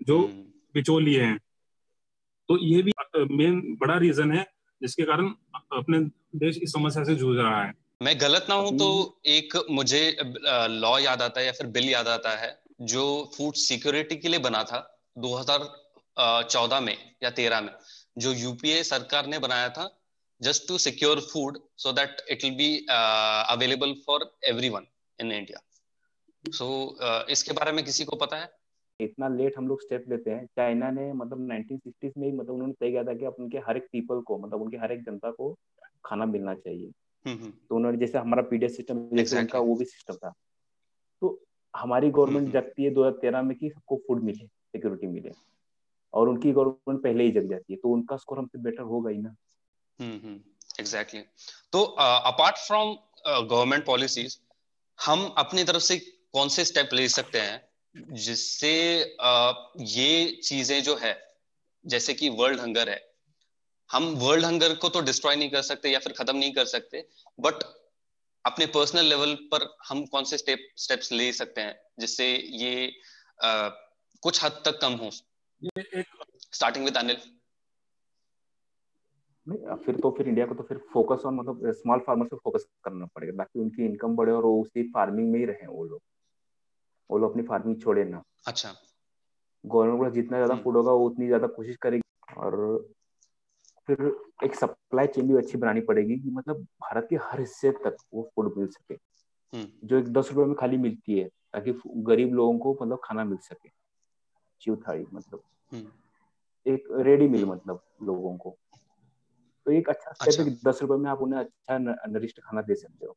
जो 0.00 0.18
हम्म। 0.18 0.42
बिचौलिए 0.74 1.22
हैं। 1.22 1.38
तो 2.48 2.58
ये 2.58 2.82
भी 2.82 2.92
मेन 3.36 3.60
बड़ा 3.80 3.96
रीजन 3.98 4.32
है 4.32 4.46
जिसके 4.82 5.02
कारण 5.02 5.28
अपने 5.72 5.98
देश 6.38 6.58
इस 6.62 6.72
समस्या 6.72 7.04
से 7.04 7.14
जूझ 7.14 7.36
रहा 7.38 7.62
है। 7.64 7.72
मैं 8.02 8.14
गलत 8.20 8.46
ना 8.48 8.54
हूँ 8.54 8.76
तो 8.78 8.86
एक 9.26 9.56
मुझे 9.70 10.00
लॉ 10.76 10.98
याद 10.98 11.22
आता 11.22 11.40
है 11.40 11.46
या 11.46 11.52
फिर 11.52 11.66
बिल 11.76 11.88
याद 11.90 12.08
आता 12.08 12.36
है 12.36 12.50
जो 12.92 13.02
फ़ूड 13.36 13.54
सिक्योरिटी 13.54 14.16
के 14.16 14.28
लिए 14.28 14.38
बना 14.38 14.62
था 14.64 14.78
2014 15.16 16.80
में 16.80 16.96
या 17.22 17.30
13 17.30 17.60
में 17.60 17.72
जो 18.18 18.32
यूपीए 18.32 18.82
सरकार 18.84 19.26
ने 19.26 19.38
बनाया 19.38 19.68
था 19.68 19.88
just 20.40 20.66
to 20.68 20.78
secure 20.78 21.20
food 21.32 21.58
so 21.78 21.92
that 21.92 22.24
it 22.30 22.44
will 22.44 22.54
be 22.54 22.70
available 22.88 23.94
for 24.06 24.30
everyone 24.44 24.86
in 25.18 25.32
India 25.32 25.62
so 26.44 26.66
इसके 27.30 27.52
बारे 27.52 27.72
में 27.72 27.84
किसी 27.84 28.04
को 28.04 28.16
पता 28.16 28.36
है? 28.36 28.50
इतना 29.04 29.28
लेट 29.28 29.58
हम 29.58 29.68
लोग 29.68 29.82
स्टेप 29.82 30.04
लेते 30.08 30.30
हैं। 30.30 30.46
चाइना 30.46 30.90
ने 30.90 31.12
मतलब 31.12 31.48
1960s 31.48 32.16
में 32.18 32.30
ही 32.30 32.32
मतलब 32.32 32.54
उन्होंने 32.54 32.74
तय 32.80 32.90
किया 32.90 33.04
था 33.04 33.14
कि 33.14 33.26
उनके 33.26 33.58
हर 33.58 33.76
एक 33.76 33.88
पीपल 33.92 34.20
को 34.20 34.38
मतलब 34.38 34.62
उनके 34.62 34.76
हर 34.76 34.92
एक 34.92 35.04
जनता 35.04 35.30
को 35.30 35.56
खाना 36.04 36.26
मिलना 36.26 36.54
चाहिए। 36.54 36.92
हम्म, 37.26 37.38
हम्म। 37.38 37.50
तो 37.50 37.76
उन्होंने 37.76 37.98
जैसे 37.98 38.18
हमारा 38.18 38.42
पीडीएस 38.42 38.76
सिस्टम 38.76 39.08
जैसे 39.16 39.38
उनका 39.38 39.58
वो 39.58 39.74
भी 39.74 39.84
सिस्टम 39.84 40.14
था। 40.14 40.32
तो 41.20 41.42
हमारी 41.76 42.10
गवर्नमेंट 42.10 42.42
हम्म, 42.42 42.52
जगती 42.52 42.84
है 42.84 42.90
दो 42.90 43.20
में 43.42 43.58
कि 43.58 43.70
सबको 43.70 43.96
फ़ूड 43.96 44.22
मिले 44.22 44.46
सिक्योरिटी 44.46 45.06
मिले। 45.06 45.32
और 46.14 46.28
उनकी 46.28 46.52
गवर्नमेंट 46.52 47.02
पहले 47.02 47.24
ही 47.24 47.30
जग 47.30 47.50
जाती 47.50 47.72
है। 47.72 47.78
तो 47.78 47.88
उनका 47.88 48.16
स्कोर 48.16 48.38
हमसे 48.38 48.58
बेटर 48.58 48.82
होगा 48.82 49.10
ही 49.10 49.18
ना। 49.18 49.34
Exactly 50.80 51.20
exactly. 51.20 51.70
तो 51.72 51.82
अपार्ट 51.82 52.56
फ्रॉम 52.56 52.96
गवर्नमेंट 53.46 53.86
पॉलिसीज़ 53.86 54.38
हम 55.06 55.34
अपनी 55.38 55.64
तरफ़ 55.64 55.82
से 55.82 55.96
कौन 56.32 56.48
से 56.48 56.64
स्टेप 56.64 56.88
ले 56.92 57.08
सकते 57.08 57.38
हैं? 57.38 57.71
जिससे 57.96 58.72
uh, 59.24 59.54
ये 59.80 60.40
चीज़ें 60.44 60.82
जो 60.82 60.96
है 60.96 61.34
जैसे 61.86 62.14
कि 62.14 62.28
वर्ल्ड 62.28 62.60
हंगर 62.60 62.88
है। 62.88 63.12
हम 63.92 64.04
वर्ल्ड 64.04 64.44
हंगर 64.44 64.74
को 64.74 64.88
तो 64.88 65.00
डिस्ट्रॉय 65.00 65.36
नहीं 65.36 65.50
कर 65.50 65.62
सकते 65.62 65.90
या 65.90 65.98
फिर 65.98 66.12
खत्म 66.12 66.36
नहीं 66.36 66.52
कर 66.52 66.64
सकते 66.64 67.08
बट 67.40 67.64
अपने 68.46 68.66
पर्सनल 68.66 69.04
लेवल 69.04 69.34
पर 69.34 69.76
हम 69.88 70.04
कौन 70.06 70.24
से 70.24 70.38
स्टेप 70.38 70.68
स्टेप्स 70.76 71.12
ले 71.12 71.32
सकते 71.32 71.60
हैं 71.60 71.80
जिससे 71.98 72.36
ये 72.36 72.92
uh, 73.44 73.70
कुछ 74.22 74.44
हद 74.44 74.62
तक 74.64 74.78
कम 74.80 74.92
हो? 74.92 75.10
ये 75.62 75.82
एक 76.00 76.06
स्टार्टिंग 76.52 76.84
विद 76.84 76.96
अनिल 76.96 77.16
नहीं 79.48 79.76
फिर 79.76 79.96
तो 79.96 80.10
फिर 80.10 80.28
इंडिया 80.28 80.46
को 80.46 80.54
तो 80.54 80.62
फिर 80.62 80.78
फोकस 80.92 81.22
ऑन 81.26 81.34
मतलब 81.34 81.72
स्मॉल 81.72 81.98
फार्मर 81.98 82.26
पे 82.26 82.36
फोकस 82.36 82.66
करना 82.84 83.06
पड़ेगा 83.06 83.32
ताकि 83.32 83.60
उनकी 83.60 83.84
इनकम 83.84 84.16
बढ़े 84.16 84.32
और 84.32 84.42
वो 84.42 84.62
उसी 84.62 84.82
फ़ार्मिंग 84.82 85.32
में 85.32 85.38
ही 85.38 85.44
रहे 85.44 85.66
वो 85.66 85.84
लोग। 85.84 86.02
वो 87.12 87.18
लोग 87.18 87.30
अपनी 87.30 87.42
फ़ार्मिंग 87.42 87.80
छोड़े 87.80 88.04
ना 88.04 88.22
अच्छा 88.46 88.74
गवर्नमेंट 89.64 90.00
को 90.00 90.10
जितना 90.10 90.36
ज़्यादा 90.36 90.54
फ़ूड 90.54 90.76
हम्म। 90.76 90.76
होगा 90.76 90.92
वो 90.92 91.06
उतनी 91.06 91.26
ज़्यादा 91.26 91.46
कोशिश 91.46 91.76
करेगी 91.76 92.34
और 92.36 92.56
फिर 93.88 94.00
एक 94.44 94.54
सप्लाई 94.54 95.06
चेन 95.06 95.28
भी 95.28 95.36
अच्छी 95.36 95.58
बनानी 95.58 95.80
पड़ेगी 95.80 96.18
कि 96.18 96.30
मतलब 96.30 96.62
भारत 96.82 97.06
के 97.10 97.16
हर 97.22 97.40
हिस्से 97.40 97.70
तक 97.84 97.96
वो 98.14 98.22
फ़ूड 98.34 98.52
मिल 98.58 98.66
सके 98.68 98.94
हम्म। 98.94 99.86
जो 99.88 99.98
एक 99.98 100.12
दस 100.12 100.30
रुपए 100.32 100.46
में 100.48 100.54
खाली 100.54 100.76
मिलती 100.76 101.18
है 101.18 101.28
ताकि 101.52 101.74
गरीब 102.02 102.34
लोगों 102.34 102.58
को 102.58 102.72
मतलब 102.82 103.00
खाना 103.04 103.24
मिल 103.24 103.38
सके 103.42 103.68
चिव 104.62 104.76
थाली 104.88 105.06
मतलब 105.12 105.42
हम्म। 105.72 106.72
एक 106.72 106.88
रेडी 107.00 107.28
मिल 107.28 107.44
मतलब 107.44 107.82
लोगों 108.02 108.36
को 108.36 108.56
तो 109.66 109.70
एक 109.70 109.88
अच्छा 109.88 110.14
अच्छा। 110.20 110.44
दस 110.70 110.78
रुपए 110.82 110.96
में 110.96 111.10
आप 111.10 111.20
उन्हें 111.22 111.40
अच्छा 111.40 111.78
नरिष्ट 112.08 112.40
खाना 112.40 112.62
दे 112.62 112.74
सकते 112.74 113.06
हो 113.06 113.16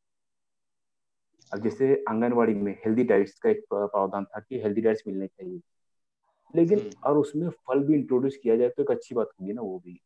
अब 1.52 1.62
जैसे 1.62 1.94
आंगनबाड़ी 2.10 2.54
में 2.54 2.72
हेल्दी 2.86 3.04
डाइट्स 3.04 3.40
का 3.40 3.50
एक 3.50 3.64
प्रावधान 3.72 4.26
था 4.26 4.40
कि 4.40 4.60
हेल्दी 4.60 4.82
डाइट्स 4.82 5.04
मिलने 5.08 5.28
चाहिए। 5.28 5.60
लेकिन 6.54 6.80
हम्म। 6.80 6.90
और 7.04 7.18
उसमें 7.18 7.50
फल 7.50 7.80
भी 7.80 7.94
इंट्रोड्यूस 7.96 8.38
किया 8.44 8.56
जाए 8.56 8.70
तो 8.70 8.84
एक 8.84 8.92
अच्छी 8.92 9.16
बात 9.16 9.30
होगी 9.42 9.54
ना 9.54 9.62
वो 9.62 9.78
भी। 9.80 10.00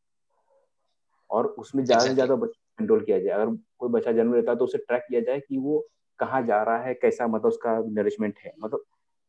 और 1.29 1.47
उसमें 1.59 1.83
ज़्यादा 1.85 2.05
से 2.05 2.13
ज़्यादा 2.13 2.35
कंट्रोल 2.35 3.01
किया 3.01 3.19
जाए। 3.19 3.33
अगर 3.33 3.55
कोई 3.79 3.89
बच्चा 3.89 4.11
जन्म 4.11 4.33
लेता 4.35 4.51
है 4.51 4.57
तो 4.57 4.65
उसे 4.65 4.77
ट्रैक 4.77 5.03
किया 5.09 5.21
जाए 5.21 5.39
कि 5.39 5.57
वो 5.57 5.79
कहाँ 6.19 6.41
जा 6.41 6.61
रहा 6.63 6.77
है 6.77 6.93
कैसा 6.93 7.27
मतलब 7.27 7.45
उसका 7.45 7.77
नरिशमेंट 7.89 8.39
है। 8.39 8.53
मतलब 8.59 8.83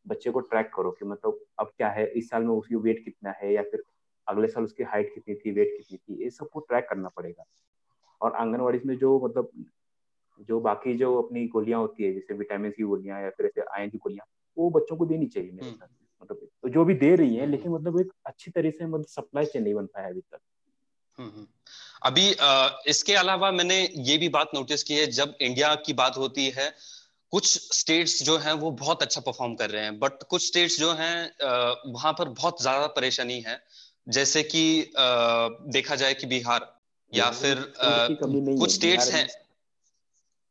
बच्चे 0.05 0.31
को 0.31 0.39
ट्रैक 0.39 0.71
करो 0.75 0.91
कि 0.91 1.05
मतलब 1.05 1.39
अब 1.59 1.71
क्या 1.77 1.89
है 1.89 2.05
इस 2.11 2.29
साल 2.29 2.43
में 2.43 2.53
उसकी 2.55 2.75
वेट 2.75 3.03
कितना 3.05 3.31
है 3.31 3.53
या 3.53 3.61
फिर 3.61 3.83
अगले 4.27 4.47
साल 4.47 4.63
उसकी 4.63 4.83
हाइट 4.83 5.13
कितनी 5.13 5.35
थी 5.35 5.51
वेट 5.51 5.75
कितनी 5.77 5.97
थी 5.97 6.23
ये 6.23 6.29
सबको 6.29 6.59
ट्रैक 6.59 6.87
करना 6.89 7.09
पड़ेगा। 7.09 7.43
और 8.21 8.33
आंगनबाड़ी 8.33 8.79
में 8.85 8.95
जो 8.97 9.19
मतलब 9.25 9.49
जो 10.39 10.59
बाकी 10.59 10.97
जो 10.97 11.15
अपनी 11.21 11.45
गोलियाँ 11.47 11.79
होती 11.79 12.03
है 12.03 12.13
जैसे 12.13 12.33
विटामिन 12.33 12.71
की 12.71 12.83
गोलियाँ 12.83 13.21
या 13.21 13.29
फिर 13.29 13.45
ऐसे 13.45 13.61
आयन 13.77 13.89
की 13.89 13.97
गोलियाँ 13.97 14.25
वो 14.57 14.69
बच्चों 14.69 14.95
को 14.97 15.05
देनी 15.05 15.25
चाहिए 15.25 15.51
मेरे 15.51 15.67
हिसाब 15.67 15.89
से 15.89 16.23
मतलब 16.23 16.47
तो 16.63 16.69
जो 16.69 16.85
भी 16.85 16.93
दे 16.93 17.15
रही 17.15 17.35
है 17.35 17.41
हम्म। 17.41 17.51
लेकिन 17.51 17.71
मतलब 17.71 17.99
एक 17.99 18.11
अच्छी 18.25 18.51
तरह 18.51 18.69
से 18.69 18.85
मतलब 18.85 19.05
सप्लाई 19.09 19.45
चेन 19.45 19.63
नहीं 19.63 19.73
बन 19.73 19.85
पाया 19.85 20.07
अभी 20.07 20.21
तक 20.21 20.39
हम्म, 21.19 21.29
हम्म। 21.29 21.47
अभी 22.03 22.29
इसके 22.89 23.13
अलावा 23.13 23.51
मैंने 23.51 23.81
ये 24.01 24.17
भी 24.17 24.29
बात 24.29 24.51
नोटिस 24.55 24.83
की 24.83 24.95
है 24.95 25.05
जब 25.11 25.35
इंडिया 25.41 25.73
की 25.75 25.93
बात 25.93 26.17
होती 26.17 26.49
है 26.49 26.73
कुछ 27.33 27.73
स्टेट्स 27.73 28.21
जो 28.23 28.37
हैं 28.37 28.53
वो 28.53 28.71
बहुत 28.71 29.01
अच्छा 29.01 29.21
परफॉर्म 29.21 29.53
कर 29.55 29.69
रहे 29.69 29.83
हैं 29.83 29.97
बट 29.99 30.23
कुछ 30.23 30.47
स्टेट्स 30.47 30.79
जो 30.79 30.91
हैं 30.93 31.15
वहाँ 31.93 32.13
पर 32.13 32.29
बहुत 32.31 32.61
ज़्यादा 32.61 32.87
परेशानी 32.95 33.39
है 33.41 33.59
जैसे 34.07 34.43
कि 34.43 34.63
देखा 35.71 35.95
जाए 35.95 36.13
कि 36.13 36.27
बिहार 36.27 36.67
या 37.13 37.29
फिर 37.31 37.63
कुछ 37.79 38.73
स्टेट्स 38.73 39.11
हैं 39.11 39.27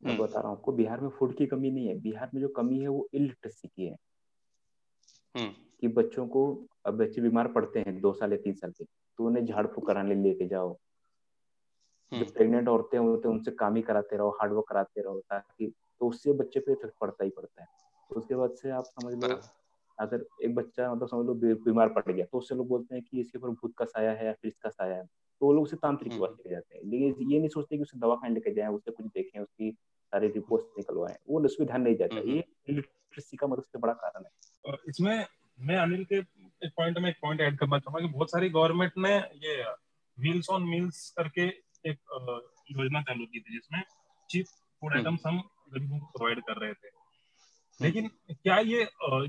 मैं 0.03 0.13
हम्म। 0.13 0.23
बता 0.23 0.41
रहा 0.41 0.49
हूँ 0.49 0.57
आपको 0.57 0.73
बिहार 0.73 1.01
में 1.01 1.09
फ़ूड 1.11 1.37
की 1.37 1.47
कमी 1.47 1.71
नहीं 1.71 1.89
है 1.89 1.99
बिहार 2.01 2.31
में 2.35 2.41
जो 2.41 2.49
कमी 2.57 2.81
है 2.81 2.89
वो 2.89 3.09
इलिटरेसी 3.15 3.69
की 3.69 3.87
है 3.87 3.97
हम्म। 5.35 5.51
कि 5.81 5.89
बच्चों 5.91 6.27
को 6.29 6.45
अब 6.87 6.97
बच्चे 6.97 7.21
बीमार 7.21 7.49
पड़ते 7.49 7.81
हैं 7.81 8.01
दो 8.01 8.13
साल 8.13 8.33
या 8.33 8.39
तीन 8.39 8.55
साल 8.55 8.71
के 8.71 8.85
तो 8.85 9.27
उन्हें 9.27 9.45
झाड़ 9.45 9.67
फूक 9.67 9.87
कराने 9.87 10.15
लेके 10.15 10.47
जाओ 10.47 10.77
जो 12.13 12.25
प्रेग्नेंट 12.27 12.61
हम्म। 12.61 12.73
औरतें 12.73 12.99
होते 12.99 13.29
हैं 13.29 13.35
उनसे 13.35 13.51
काम 13.53 13.77
ही 13.77 13.83
कराते 13.83 14.17
रहो 14.17 14.31
हार्ड 14.31 14.53
वर्क 14.53 14.65
कराते 14.69 15.03
रहो 15.03 15.21
ताकि 15.21 15.73
तो 16.01 16.09
उससे 16.09 16.33
बच्चे 16.33 16.61
पे 16.61 16.73
इफ़ेक्ट 16.73 16.95
पड़ता 17.01 17.25
ही 17.25 17.31
पड़ता 17.31 17.63
है 17.63 17.69
तो 18.11 18.15
उसके 18.15 18.35
बाद 18.35 18.55
से 18.55 18.71
आप 18.71 18.85
समझ 18.87 19.13
लो 19.15 19.41
अगर 19.99 20.25
एक 20.45 20.55
बच्चा 20.55 20.93
मतलब 20.95 21.09
समझ 21.09 21.27
लो 21.27 21.35
बीमार 21.65 21.89
पड़ 21.91 22.11
गया 22.13 22.25
तो 22.25 22.39
उससे 22.39 22.55
लोग 22.55 22.69
बोलते 22.69 22.95
हैं 22.95 23.05
कि 23.05 23.21
इसके 23.21 23.39
ऊपर 23.39 23.49
भूत 23.53 23.75
का 23.79 23.85
साया 23.85 24.13
है 24.13 24.27
या 24.27 24.33
फिर 24.33 24.49
इसका 24.49 24.71
साया 24.71 24.97
है 24.97 25.05
तो 25.41 25.47
वो 25.47 25.53
लोग 25.53 25.63
उसे 25.63 25.77
तांत्रिक 25.77 26.13
हम्म। 26.13 26.23
पास 26.23 26.31
लेके 26.31 26.51
जाते 26.51 26.77
हैं। 26.77 26.85
लेकिन 26.85 27.31
ये 27.33 27.39
नहीं 27.39 27.49
सोचते 27.49 27.77
कि 27.77 27.83
उसे 27.83 27.99
दवा 27.99 28.15
खाने 28.15 28.35
लेके 28.35 28.55
जाए 28.55 28.69
उससे 28.69 28.91
कुछ 28.91 29.07
देखें 29.07 29.41
उसकी 29.41 29.71
सारी 30.13 30.29
रिपोर्ट 30.29 30.65
निकलवाएँ। 30.79 31.17
वो 31.29 31.41
उस 31.41 31.55
पर 31.55 31.65
ध्यान 31.65 31.83
नहीं 31.83 31.95
जाता 31.97 32.17
हम्म, 32.17 32.31
ये 32.31 32.45
लिटरेसी 32.69 33.37
हम्म। 33.37 33.37
का 33.37 33.47
मतलब 33.47 33.65
सबसे 33.65 33.79
बड़ा 33.79 33.93
कारण 33.93 34.25
है। 34.25 34.77
इसमें 34.89 35.27
मैं 35.61 35.77
अनिल 35.77 36.05
के 36.05 36.17
एक 36.67 36.73
पॉइंट 36.77 36.99
में 36.99 37.09
एक 37.11 37.17
पॉइंट 37.23 37.41
ऐड 37.41 37.59
करना 37.59 37.79
चाहूँगा 37.79 38.07
कि 38.07 38.13
बहुत 38.13 38.31
सारी 38.31 38.49
गवर्नमेंट 38.49 38.93
ने 38.99 39.17
ये 39.17 39.63
व्हील्स 40.19 40.51
ऑन 40.51 40.63
मिल्स 40.63 41.11
करके 41.11 41.47
एक 41.91 41.99
योजना 42.71 43.03
चालू 43.03 43.27
की 43.27 43.41
थी 43.41 43.53
जिसमें 43.53 43.83
चीप 44.31 44.47
फ़ूड 44.81 44.97
आइटम्स 44.97 45.21
हम 45.27 45.41
गरीबों 45.75 45.99
को 45.99 46.07
प्रोवाइड 46.07 46.41
कर 46.41 46.57
रहे 46.57 46.73
थे। 46.73 46.89
लेकिन 47.81 48.09
क्या 48.31 48.59
ये 48.59 48.83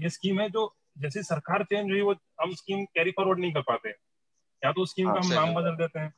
ये 0.04 0.10
स्कीम 0.10 0.39
है 0.41 0.50
जो 0.50 0.74
जैसे 0.97 1.24
सरकार 1.24 1.63
चेंज 1.63 1.91
हुई 1.91 2.02
वो 2.02 2.13
हम 2.41 2.54
स्कीम 2.54 2.86
कैरी 2.86 3.12
फॉरवर्ड 3.12 3.39
नहीं 3.39 3.54
कर 3.54 3.62
पाते? 3.62 3.91
या 4.65 4.71
तो 4.71 4.86
स्कीम 4.86 5.08
हाँ, 5.08 5.15
का 5.15 5.21
हम 5.21 5.34
नाम 5.34 5.54
बदल 5.56 5.76
देते 5.76 6.00
हैं 6.00 6.13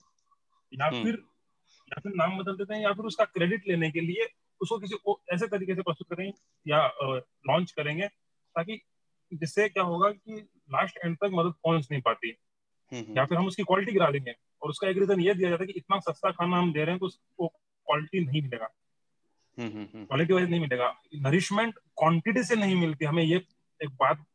या 0.74 0.86
हम्म। 0.86 1.04
फिर 1.04 1.14
या 1.92 2.00
फिर 2.00 2.12
नाम 2.16 2.38
बदल 2.38 2.56
देते 2.56 2.74
हैं 2.74 2.82
या 2.82 2.92
फिर 2.94 3.06
उसका 3.06 3.26
क्रेडिट 3.26 3.68
लेने 3.68 3.92
के 3.92 4.02
लिए 4.02 4.28
उसको 4.62 4.78
किसी 4.80 4.96
ऐसे 5.34 5.48
तरीके 5.48 5.76
से 5.76 5.82
प्रस्तुत 5.82 6.08
करेंगे 6.10 6.34
या 6.66 6.86
लॉन्च 7.48 7.72
करेंगे 7.72 8.08
ताकि 8.56 8.80
जिससे 9.32 9.68
क्या 9.70 9.84
होगा 9.84 10.10
कि 10.12 10.36
लास्ट 10.74 11.00
एंड 11.06 11.18
तक 11.18 11.30
मदद 11.34 11.54
पहुँच 11.64 11.88
नहीं 11.92 12.02
पाती। 12.02 12.30
हम्म, 12.92 13.04
हम्म। 13.04 13.18
या 13.18 13.26
फिर 13.26 13.38
हम 13.38 13.48
उसकी 13.48 13.64
क्वालिटी 13.64 13.92
गिरा 13.92 14.10
देंगे 14.12 14.34
और 14.62 14.70
उसका 14.70 14.88
एक 14.88 14.98
रीजन 14.98 15.22
ये 15.22 15.34
दिया 15.34 15.50
जाता 15.50 15.64
है 15.64 15.68
कि 15.68 15.74
इतना 15.74 16.00
सस्ता 16.00 16.32
खाना 16.32 16.58
हम 16.58 16.72
दे 16.74 16.80
रहे 16.80 16.90
हैं 16.90 17.00
तो 17.00 17.06
उसको 17.06 17.48
क्वालिटी 17.48 18.26
नहीं 18.26 18.42
मिलेगा। 18.42 18.70
क्वालिटी 19.58 20.34
वाइज 20.34 20.50
नहीं 20.50 20.60
मिलेगा। 20.60 20.94
नरिशमेंट 21.16 21.80
क्वांटिटी 21.98 22.44
से 22.44 22.56
नहीं 22.56 22.76
मिलती। 22.76 23.06
हमें 23.06 23.24
ये 23.24 23.38
एक 23.82 23.90
बात 23.90 24.26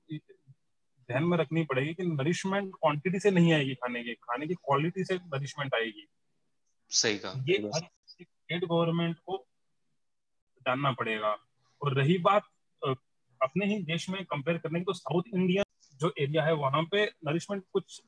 ध्यान 1.08 1.24
में 1.24 1.36
रखनी 1.38 1.64
पड़ेगी 1.64 1.94
कि 1.94 2.02
नरिशमेंट 2.04 2.72
क्वांटिटी 2.74 3.20
से 3.20 3.30
नहीं 3.30 3.52
आएगी 3.52 3.74
खाने 3.74 4.02
की 4.04 4.14
खाने 4.14 4.46
की 4.46 4.54
क्वालिटी 4.56 5.04
से 5.04 5.16
नरिशमेंट 5.16 5.74
आएगी। 5.74 6.06
सही 6.90 7.18
कहा। 7.18 7.44
ये 7.48 7.70
स्टेट 7.74 8.64
गवर्नमेंट 8.64 9.16
को 9.26 9.44
जानना 10.66 10.92
पड़ेगा। 10.92 11.36
और 11.82 11.94
रही 11.94 12.18
बात 12.20 12.48
अपने 13.40 13.66
ही 13.66 13.82
देश 13.84 14.08
में 14.10 14.24
कंपेयर 14.24 14.58
करने 14.58 14.78
की 14.80 14.84
तो 14.84 14.92
साउथ 14.92 15.34
इंडिया 15.34 15.64
जो 16.00 16.12
एरिया 16.18 16.44
है 16.44 16.52
वहाँ 16.56 16.82
पे 16.92 17.04
नरिशमेंट 17.26 17.64
कुछ 17.72 18.00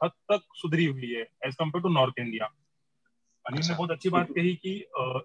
हद 0.00 0.10
तक 0.30 0.42
सुधरी 0.56 0.84
हुई 0.86 1.10
है 1.12 1.22
as 1.46 1.54
compare 1.54 1.82
to 1.82 1.88
North 1.88 2.18
India 2.18 2.44
Anil 2.44 3.54
ने 3.54 3.58
अच्छा। 3.58 3.76
बहुत 3.76 3.90
अच्छी 3.90 4.08
बात 4.10 4.30
कही 4.30 4.54
कि 4.56 4.72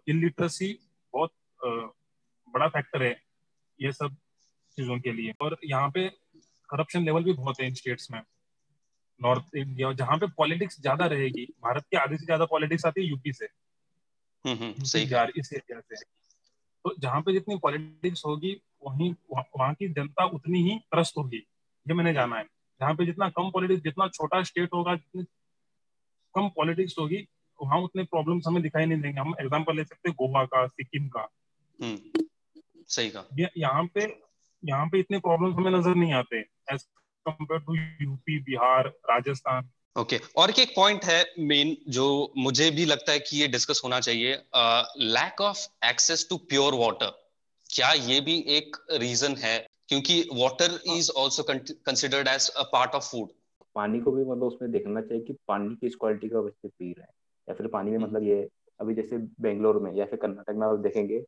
इलिटरेसी 0.07 0.73
बहुत 1.13 1.33
बड़ा 2.47 2.67
फैक्टर 2.67 3.03
है 3.03 3.15
ये 3.79 3.91
सब 3.91 4.15
चीज़ों 4.77 4.99
के 4.99 5.11
लिए। 5.13 5.33
और 5.41 5.57
यहाँ 5.65 5.89
पे 5.89 6.05
करप्शन 6.69 7.03
लेवल 7.05 7.23
भी 7.23 7.34
बहुत 7.34 7.60
है 7.62 7.67
इन 7.67 7.73
स्टेट्स 7.73 8.12
में. 8.12 8.21
नॉर्थ 9.19 9.55
इंडिया 9.55 9.91
जहाँ 9.93 10.17
पे 10.17 10.27
पॉलिटिक्स 10.38 10.79
ज़्यादा 10.82 11.05
रहेगी 11.05 11.45
भारत 11.63 11.86
के 11.91 11.97
आधे 11.97 12.17
से 12.17 12.25
ज़्यादा 12.25 12.45
पॉलिटिक्स 12.45 12.86
आती 12.86 13.01
है 13.01 13.08
यूपी 13.08 13.34
से. 13.34 13.45
हम्म, 14.45 14.58
हम्म, 14.58 14.84
सही 14.84 15.03
इस 15.39 15.53
एरिया 15.53 15.79
से. 15.79 16.03
तो 16.86 16.93
जहाँ 16.99 17.21
पे 17.21 17.34
जितनी 17.34 17.55
पॉलिटिक्स 17.58 18.25
होगी 18.25 18.51
वहीं 18.86 19.13
वहाँ 19.32 19.73
की 19.73 19.88
जनता 19.89 20.25
उतनी 20.25 20.62
ही 20.63 20.77
त्रस्त 20.91 21.17
होगी. 21.17 21.38
ये 21.86 21.93
मैंने 21.93 22.13
जाना 22.13 22.38
है. 22.38 22.43
जहाँ 22.82 22.93
पे 22.95 23.05
जितना 23.05 23.29
कम 23.29 23.49
पॉलिटिक्स 23.51 23.84
जितना 23.84 24.08
छोटा 24.08 24.41
स्टेट 24.43 24.73
होगा 24.73 24.95
जितनी 24.95 25.23
कम 26.36 26.49
पॉलिटिक्स 26.55 26.95
होगी 26.99 27.27
वहाँ 27.60 27.79
उतने 27.82 28.03
प्रॉब्लम्स 28.05 28.47
हमें 28.47 28.62
दिखाई 28.63 28.86
नहीं 28.86 29.01
देंगे. 29.01 29.19
हम 29.19 29.34
एग्ज़ाम्पल 29.41 29.75
ले 29.75 29.84
सकते 29.84 30.10
हैं 30.10 30.15
गोवा 30.19 30.43
का 30.45 30.65
सिक्किम 30.67 31.08
का. 31.08 31.27
हम्म, 31.79 32.23
सही 32.89 33.10
का 33.10 33.25
यहाँ 33.58 33.86
पे 33.93 34.05
यहाँ 34.63 34.87
पे 34.87 34.99
इतने 34.99 35.19
प्रॉब्लम्स 35.19 35.55
हमें 35.55 35.71
नज़र 35.71 35.95
नहीं 35.95 36.13
आते 36.13 36.39
as 36.73 36.83
compare 37.25 37.61
to 37.61 37.75
UP 37.75 38.39
Bihar 38.43 38.87
Rajasthan 39.09 39.69
okay 39.95 40.17
okay. 40.17 40.27
और 40.37 40.51
एक 40.51 40.73
पॉइंट 40.75 41.05
है 41.05 41.23
मेन 41.41 41.75
जो 41.89 42.05
मुझे 42.37 42.69
भी 42.71 42.85
लगता 42.85 43.11
है 43.11 43.19
कि 43.19 43.37
ये 43.37 43.47
डिस्कस 43.47 43.81
होना 43.83 43.99
चाहिए 43.99 44.33
lack 45.09 45.41
of 45.41 45.65
access 45.85 46.27
to 46.29 46.37
pure 46.49 46.73
water 46.75 47.11
क्या 47.69 47.91
ये 48.03 48.19
भी 48.21 48.37
एक 48.49 48.77
रीजन 49.01 49.35
है 49.37 49.57
क्योंकि 49.89 50.21
water 50.33 50.79
is 50.89 51.11
also 51.19 51.43
considered 51.43 52.27
as 52.27 52.49
a 52.49 52.63
part 52.71 52.95
of 52.95 53.09
food 53.11 53.29
पानी 53.75 53.99
को 53.99 54.11
भी 54.11 54.23
मतलब 54.23 54.43
उसमें 54.43 54.71
देखना 54.71 55.01
चाहिए 55.01 55.23
कि 55.23 55.33
पानी 55.47 55.75
किस 55.75 55.95
क्वालिटी 55.95 56.29
का 56.29 56.41
बच्चे 56.41 56.67
पी 56.69 56.91
रहे 56.91 57.01
हैं 57.01 57.13
या 57.47 57.53
फिर 57.55 57.67
पानी 57.69 57.91
में 57.91 57.97
हम्म। 57.97 58.07
मतलब 58.07 58.23
ये 58.23 58.47
अभी 58.79 58.93
जैसे 58.93 59.17
बेंगलोर 59.41 59.79
में 59.79 59.91
या 59.93 60.05
फिर 60.05 60.19
कर्नाटक 60.19 60.55
में 60.55 60.67
आप 60.67 60.79
देखेंगे 60.79 61.19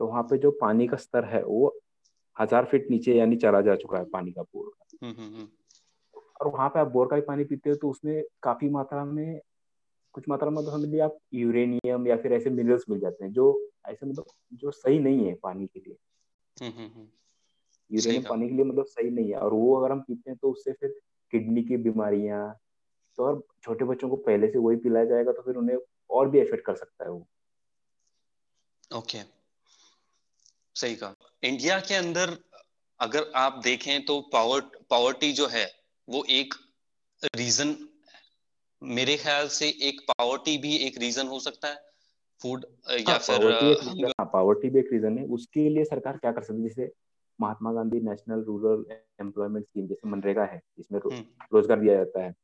तो 0.00 0.06
वहाँ 0.06 0.22
पे 0.22 0.38
जो 0.38 0.50
पानी 0.60 0.86
का 0.86 0.96
स्तर 0.98 1.24
है 1.26 1.42
वो 1.44 1.68
हज़ार 2.40 2.64
फीट 2.64 2.90
नीचे 2.90 3.14
यानी 3.14 3.36
चला 3.36 3.60
जा 3.60 3.74
चुका 3.76 3.98
है 3.98 4.04
पानी 4.04 4.32
का 4.32 4.42
बोर। 4.42 4.70
का 4.70 5.06
हम्म, 5.06 5.14
हम्म, 5.16 5.48
और 6.40 6.48
वहाँ 6.48 6.68
पे 6.68 6.80
आप 6.80 6.86
बोर 6.86 7.08
का 7.08 7.16
भी 7.16 7.22
पानी 7.22 7.44
पीते 7.44 7.70
हो 7.70 7.76
तो 7.76 7.90
उसमें 7.90 8.22
काफ़ी 8.42 8.68
मात्रा 8.68 9.04
में 9.04 9.40
कुछ 10.14 10.28
मात्रा 10.28 10.50
में 10.50 10.64
तो 10.64 10.70
समझ 10.70 10.88
लिया 10.88 11.04
आप 11.04 11.18
यूरेनियम 11.34 12.06
या 12.06 12.16
फिर 12.16 12.32
ऐसे 12.32 12.50
मिनरल्स 12.50 12.84
मिल 12.90 13.00
जाते 13.00 13.24
हैं 13.24 13.32
जो 13.32 13.46
ऐसे 13.88 14.06
मतलब 14.06 14.24
जो 14.52 14.70
सही 14.70 14.98
नहीं 14.98 15.26
है 15.26 15.34
पानी 15.34 15.66
के 15.66 15.80
लिए। 15.80 15.96
यूरेनियम 17.90 18.22
पानी 18.22 18.48
के 18.48 18.54
लिए 18.54 18.64
मतलब 18.64 18.84
सही 18.84 19.10
नहीं 19.10 19.30
है। 19.30 19.38
और 19.38 19.52
वो 19.52 19.74
अगर 19.76 19.92
हम 19.92 20.00
पीते 20.00 20.30
हैं 20.30 20.38
तो 20.42 20.50
उससे 20.50 20.72
फिर 20.72 20.94
किडनी 21.32 21.62
की 21.62 21.76
बीमारियाँ 21.76 22.42
तो 23.18 23.24
और 23.24 23.42
छोटे 23.62 23.84
बच्चों 23.84 24.08
को 24.08 24.16
पहले 24.16 24.48
से 24.48 24.58
वही 24.58 24.76
पिलाया 24.76 25.04
जाएगा 25.04 25.32
तो 25.32 25.42
फिर 25.42 25.56
उन्हें 25.56 25.76
और 26.10 26.28
भी 26.30 26.40
इफ़ेक्ट 26.40 26.64
कर 26.64 26.74
सकता 26.74 27.04
है 27.04 27.10
वो। 27.10 27.26
Okay 28.90 29.18
okay. 29.18 29.24
सही 30.76 30.94
कहा। 30.94 31.14
इंडिया 31.42 31.80
के 31.80 31.94
अंदर 31.94 32.36
अगर 33.00 33.32
आप 33.36 33.60
देखें 33.64 34.04
तो 34.04 34.20
पावर 34.32 34.60
पावर्टी 34.90 35.32
जो 35.32 35.46
है 35.46 35.72
वो 36.08 36.24
एक 36.30 36.54
रीजन 37.36 37.76
मेरे 38.82 39.16
ख्याल 39.16 39.48
से 39.48 39.68
एक 39.68 40.00
पावर्टी 40.10 40.58
भी 40.58 40.76
एक 40.76 40.98
रीजन 40.98 41.26
हो 41.26 41.40
सकता 41.40 41.68
है। 41.68 41.90
फ़ूड 42.42 42.66
या 42.90 43.10
हाँ, 43.10 43.18
फिर 43.18 44.12
पावर्टी 44.20 44.68
भी 44.68 44.78
एक 44.78 44.92
रीजन 44.92 45.18
है। 45.18 45.26
उसके 45.26 45.68
लिए 45.68 45.84
सरकार 45.84 46.16
क्या 46.16 46.32
कर 46.32 46.42
सकती 46.42 46.62
है? 46.62 46.68
जैसे 46.68 46.92
Mahatma 47.40 47.72
Gandhi 47.72 48.00
national 48.00 48.40
rural 48.40 48.96
employment 49.20 49.66
scheme 49.66 49.86
जैसे 49.86 50.08
मनरेगा 50.08 50.44
है 50.44 50.60
जिसमें 50.78 51.00
हम्म। 51.00 51.24
रोज़गार 51.52 51.80
दिया 51.80 51.94
जाता 51.94 52.22
है। 52.22 52.34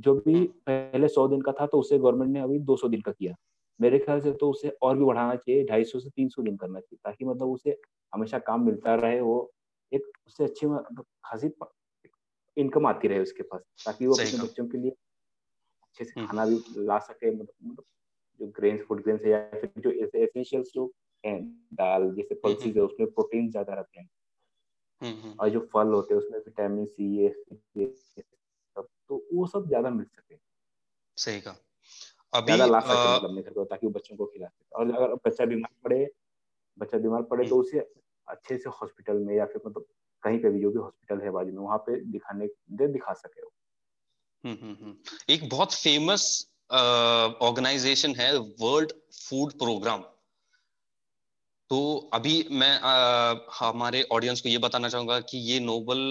जो 0.00 0.14
भी 0.14 0.34
हम्म। 0.34 0.46
पहले 0.46 1.08
सौ 1.08 1.28
दिन 1.28 1.40
का 1.40 1.52
था 1.52 1.66
तो 1.66 1.80
उसे 1.80 1.98
गवर्नमेंट 1.98 2.30
ने 2.32 2.40
अभी 2.40 2.58
दो 2.58 2.76
सौ 2.76 2.88
दिन 2.88 3.00
का 3.00 3.12
किया। 3.12 3.34
मेरे 3.80 3.98
ख्याल 3.98 4.20
से 4.20 4.32
तो 4.34 4.50
उसे 4.50 4.68
और 4.82 4.96
भी 4.98 5.04
बढ़ाना 5.04 5.34
चाहिए 5.36 5.64
ढाई 5.66 5.84
सौ 5.84 6.00
से 6.00 6.10
तीन 6.10 6.28
सौ 6.28 6.42
दिन 6.42 6.56
करना 6.56 6.80
चाहिए 6.80 6.98
ताकि 7.04 7.24
मतलब 7.24 7.48
उसे 7.50 7.76
हमेशा 8.12 8.38
काम 8.42 8.64
मिलता 8.66 8.94
रहे 8.96 9.20
वो 9.22 9.38
एक 9.92 10.10
उससे 10.26 10.44
अच्छी 10.44 10.66
मतलब 10.66 11.04
खासी 11.24 11.48
इनकम 12.56 12.86
आती 12.86 13.08
रहे 13.08 13.20
उसके 13.20 13.42
पास 13.44 13.60
ताकि 13.86 14.06
वो 14.06 14.16
अपने 14.16 14.38
बच्चों 14.38 14.66
के 14.68 14.78
लिए 14.78 14.90
अच्छे 15.62 16.04
से 16.04 16.12
हम्म। 16.12 16.26
खाना 16.26 16.46
भी 16.46 16.62
ला 16.86 16.98
सके 17.00 17.30
मतलब 17.32 17.84
जो 18.40 18.46
ग्रेन्स 18.56 18.82
फ़ूड 18.82 19.02
ग्रेन्स 19.04 19.22
है 19.24 19.30
या 19.30 19.40
फिर 19.52 19.72
जो 19.78 19.90
एसेंशियल्स 20.06 20.70
जो 20.74 20.92
हैं 21.24 21.40
दाल 21.74 22.10
जैसे 22.14 22.34
पल्सीज 22.44 22.76
है 22.76 22.82
उसमें 22.84 23.10
प्रोटीन 23.10 23.50
ज़्यादा 23.50 23.74
रहते 23.74 24.00
हैं। 24.00 24.08
और 25.38 25.48
जो 25.50 25.60
फल 25.72 25.88
होते 25.88 26.14
हैं 26.14 26.20
उसमें 26.20 26.38
विटामिन 26.40 26.84
सी 26.86 27.28
सब 28.76 28.88
तो 29.08 29.24
वो 29.32 29.46
सब 29.46 29.66
ज़्यादा 29.68 29.90
मिल 29.90 30.04
सके। 30.06 30.36
सही 31.16 31.40
कहा। 31.40 31.65
अभी 32.36 32.56
ला 32.56 32.80
सके 32.80 33.16
मतलब 33.16 33.42
घर 33.42 33.52
को 33.52 33.64
ताकि 33.64 33.86
वो 33.86 33.92
बच्चों 33.92 34.16
को 34.16 34.26
खिला 34.26 34.46
सके। 34.46 34.78
और 34.78 34.94
अगर 34.94 35.14
बच्चा 35.26 35.44
बीमार 35.44 35.70
पड़े 35.84 36.06
बच्चा 36.78 36.98
बीमार 36.98 37.22
पड़े 37.22 37.48
तो 37.48 37.54
हम्म। 37.54 37.66
उसे 37.66 37.78
अच्छे 38.28 38.56
से 38.58 38.70
हॉस्पिटल 38.70 39.16
में 39.26 39.34
या 39.36 39.46
फिर 39.46 39.62
मतलब 39.66 39.86
कहीं 40.22 40.38
पे 40.38 40.50
भी 40.50 40.60
जो 40.60 40.70
भी 40.70 40.78
हॉस्पिटल 40.78 41.22
है 41.22 41.30
बाजू 41.30 41.52
में 41.52 41.62
वहाँ 41.62 41.78
पे 41.78 42.00
दिखाने 42.12 42.46
दे 42.72 42.88
दिखा 42.88 43.12
सके 43.12 43.42
वो। 43.42 43.52
हम्म, 44.44 44.56
हम्म, 44.62 44.94
एक 45.30 45.48
बहुत 45.48 45.72
फ़ेमस 45.74 46.26
ऑर्गेनाइजेशन 47.42 48.14
है 48.14 48.36
वर्ल्ड 48.38 48.92
फ़ूड 49.28 49.52
प्रोग्राम 49.52 50.04
तो 51.70 51.78
अभी 52.14 52.34
मैं 52.50 52.80
आ, 52.80 53.34
हमारे 53.60 54.02
ऑडियंस 54.12 54.40
को 54.40 54.48
ये 54.48 54.58
बताना 54.58 54.88
चाहूँगा 54.88 55.20
कि 55.20 55.38
ये 55.38 55.60
नोबल 55.60 56.02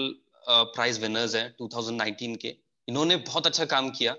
प्राइज 0.48 1.00
विनर्स 1.02 1.34
हैं 1.34 1.46
2019 1.62 2.36
के। 2.36 2.56
इन्होंने 2.88 3.16
बहुत 3.16 3.46
अच्छा 3.46 3.64
काम 3.64 3.90
किया। 3.90 4.14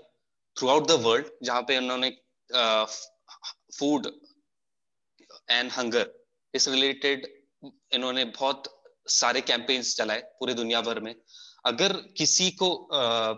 थ्रू 0.58 0.68
आउट 0.68 0.86
द 0.88 1.00
वर्ल्ड 1.06 1.26
जहाँ 1.46 1.62
पे 1.68 1.76
उन्होंने 1.78 2.10
फ़ूड 3.78 4.06
एंड 5.50 5.70
हंगर 5.72 6.12
इस 6.54 6.68
रिलेटेड 6.68 7.26
इन्होंने 7.94 8.24
बहुत 8.24 8.74
सारे 9.18 9.40
कैंपेन्स 9.50 9.96
चलाए 9.96 10.20
पूरे 10.40 10.54
दुनिया 10.54 10.80
भर 10.88 11.00
में 11.00 11.14
अगर 11.66 11.92
किसी 12.16 12.50
को 12.62 12.68
uh, 12.94 13.36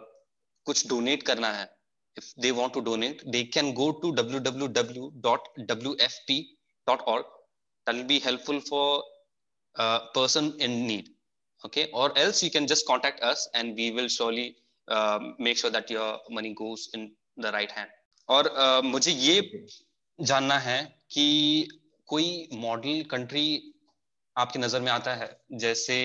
कुछ 0.66 0.86
डोनेट 0.88 1.22
करना 1.22 1.52
है 1.52 1.68
if 2.16 2.28
they 2.44 2.52
want 2.52 2.72
to 2.74 2.80
donate 2.82 3.20
they 3.34 3.44
can 3.44 3.72
go 3.74 3.92
to 3.92 4.12
www.wfp.org 4.12 4.84
that 7.86 7.94
will 7.94 8.04
be 8.04 8.18
helpful 8.18 8.60
for 8.60 9.02
a 9.76 10.00
person 10.14 10.52
in 10.58 10.86
need 10.86 11.08
okay 11.64 11.88
or 11.92 12.06
else 12.16 12.42
you 12.42 12.50
can 12.50 12.66
just 12.66 12.86
contact 12.86 13.22
us 13.22 13.48
and 13.54 13.76
we 13.76 13.86
will 13.92 14.08
surely 14.08 14.56
uh, 14.88 15.18
make 15.38 15.56
sure 15.56 15.70
that 15.70 15.90
your 15.90 16.18
money 16.30 16.54
goes 16.54 16.88
in 16.94 17.10
the 17.44 17.52
right 17.52 17.70
hand. 17.70 17.90
और 18.28 18.48
uh, 18.58 18.84
मुझे 18.84 19.12
ये 19.12 19.66
जानना 20.20 20.58
है 20.58 21.00
कि 21.10 21.68
कोई 22.06 22.48
model 22.52 23.02
country 23.10 23.72
आपकी 24.36 24.58
नज़र 24.58 24.80
में 24.80 24.92
आता 24.92 25.14
है? 25.14 25.40
जैसे 25.52 25.96